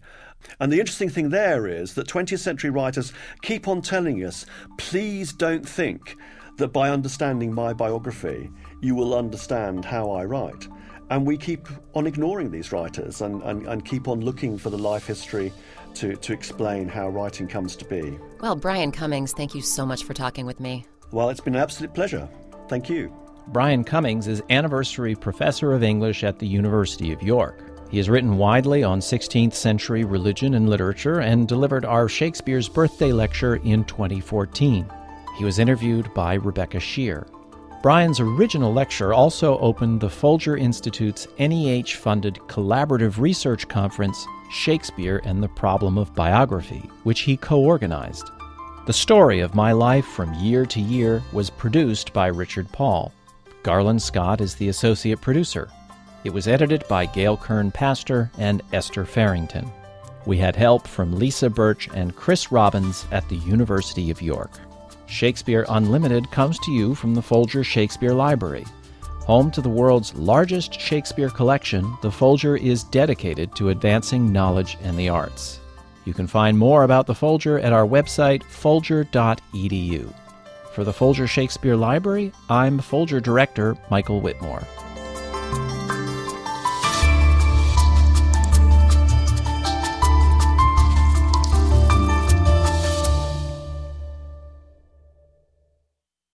And 0.60 0.72
the 0.72 0.80
interesting 0.80 1.08
thing 1.08 1.30
there 1.30 1.66
is 1.66 1.94
that 1.94 2.06
20th 2.06 2.38
century 2.38 2.70
writers 2.70 3.12
keep 3.42 3.66
on 3.66 3.82
telling 3.82 4.24
us 4.24 4.46
please 4.78 5.32
don't 5.32 5.68
think 5.68 6.16
that 6.58 6.68
by 6.68 6.90
understanding 6.90 7.52
my 7.52 7.72
biography, 7.72 8.50
you 8.80 8.94
will 8.94 9.14
understand 9.14 9.84
how 9.84 10.10
I 10.10 10.24
write. 10.24 10.68
And 11.10 11.26
we 11.26 11.36
keep 11.36 11.68
on 11.94 12.06
ignoring 12.06 12.50
these 12.50 12.72
writers 12.72 13.20
and, 13.20 13.42
and, 13.42 13.66
and 13.66 13.84
keep 13.84 14.08
on 14.08 14.20
looking 14.20 14.58
for 14.58 14.70
the 14.70 14.78
life 14.78 15.06
history 15.06 15.52
to, 15.96 16.16
to 16.16 16.32
explain 16.32 16.88
how 16.88 17.08
writing 17.08 17.48
comes 17.48 17.76
to 17.76 17.84
be. 17.84 18.18
Well, 18.40 18.56
Brian 18.56 18.92
Cummings, 18.92 19.32
thank 19.32 19.54
you 19.54 19.62
so 19.62 19.84
much 19.84 20.04
for 20.04 20.14
talking 20.14 20.46
with 20.46 20.60
me. 20.60 20.86
Well, 21.12 21.30
it's 21.30 21.40
been 21.40 21.54
an 21.54 21.62
absolute 21.62 21.94
pleasure. 21.94 22.28
Thank 22.68 22.88
you. 22.88 23.12
Brian 23.48 23.84
Cummings 23.84 24.26
is 24.26 24.42
Anniversary 24.50 25.14
Professor 25.14 25.72
of 25.72 25.82
English 25.82 26.24
at 26.24 26.38
the 26.38 26.46
University 26.46 27.12
of 27.12 27.22
York. 27.22 27.62
He 27.90 27.98
has 27.98 28.10
written 28.10 28.36
widely 28.36 28.82
on 28.82 28.98
16th 28.98 29.54
century 29.54 30.04
religion 30.04 30.54
and 30.54 30.68
literature 30.68 31.20
and 31.20 31.46
delivered 31.46 31.84
our 31.84 32.08
Shakespeare's 32.08 32.68
Birthday 32.68 33.12
Lecture 33.12 33.56
in 33.56 33.84
2014. 33.84 34.90
He 35.38 35.44
was 35.44 35.60
interviewed 35.60 36.12
by 36.12 36.34
Rebecca 36.34 36.78
Sheir. 36.78 37.28
Brian's 37.86 38.18
original 38.18 38.72
lecture 38.72 39.14
also 39.14 39.60
opened 39.60 40.00
the 40.00 40.10
Folger 40.10 40.56
Institute's 40.56 41.28
NEH 41.38 41.94
funded 41.94 42.34
collaborative 42.48 43.20
research 43.20 43.68
conference, 43.68 44.26
Shakespeare 44.50 45.20
and 45.22 45.40
the 45.40 45.50
Problem 45.50 45.96
of 45.96 46.12
Biography, 46.12 46.90
which 47.04 47.20
he 47.20 47.36
co 47.36 47.60
organized. 47.60 48.32
The 48.86 48.92
story 48.92 49.38
of 49.38 49.54
my 49.54 49.70
life 49.70 50.04
from 50.04 50.34
year 50.34 50.66
to 50.66 50.80
year 50.80 51.22
was 51.32 51.48
produced 51.48 52.12
by 52.12 52.26
Richard 52.26 52.66
Paul. 52.72 53.12
Garland 53.62 54.02
Scott 54.02 54.40
is 54.40 54.56
the 54.56 54.68
associate 54.68 55.20
producer. 55.20 55.68
It 56.24 56.30
was 56.30 56.48
edited 56.48 56.82
by 56.88 57.06
Gail 57.06 57.36
Kern 57.36 57.70
Paster 57.70 58.32
and 58.36 58.62
Esther 58.72 59.04
Ferington. 59.04 59.70
We 60.24 60.38
had 60.38 60.56
help 60.56 60.88
from 60.88 61.16
Lisa 61.16 61.48
Birch 61.48 61.88
and 61.94 62.16
Chris 62.16 62.50
Robbins 62.50 63.06
at 63.12 63.28
the 63.28 63.36
University 63.36 64.10
of 64.10 64.20
York. 64.20 64.50
Shakespeare 65.06 65.64
Unlimited 65.68 66.30
comes 66.30 66.58
to 66.60 66.72
you 66.72 66.94
from 66.94 67.14
the 67.14 67.22
Folger 67.22 67.64
Shakespeare 67.64 68.12
Library. 68.12 68.64
Home 69.20 69.50
to 69.52 69.60
the 69.60 69.68
world's 69.68 70.14
largest 70.14 70.78
Shakespeare 70.78 71.30
collection, 71.30 71.96
the 72.02 72.10
Folger 72.10 72.56
is 72.56 72.84
dedicated 72.84 73.54
to 73.56 73.70
advancing 73.70 74.32
knowledge 74.32 74.76
and 74.82 74.96
the 74.96 75.08
arts. 75.08 75.60
You 76.04 76.14
can 76.14 76.26
find 76.26 76.56
more 76.56 76.84
about 76.84 77.06
the 77.06 77.14
Folger 77.14 77.58
at 77.58 77.72
our 77.72 77.86
website, 77.86 78.44
folger.edu. 78.44 80.14
For 80.72 80.84
the 80.84 80.92
Folger 80.92 81.26
Shakespeare 81.26 81.74
Library, 81.74 82.32
I'm 82.48 82.78
Folger 82.78 83.18
Director 83.18 83.76
Michael 83.90 84.20
Whitmore. 84.20 84.62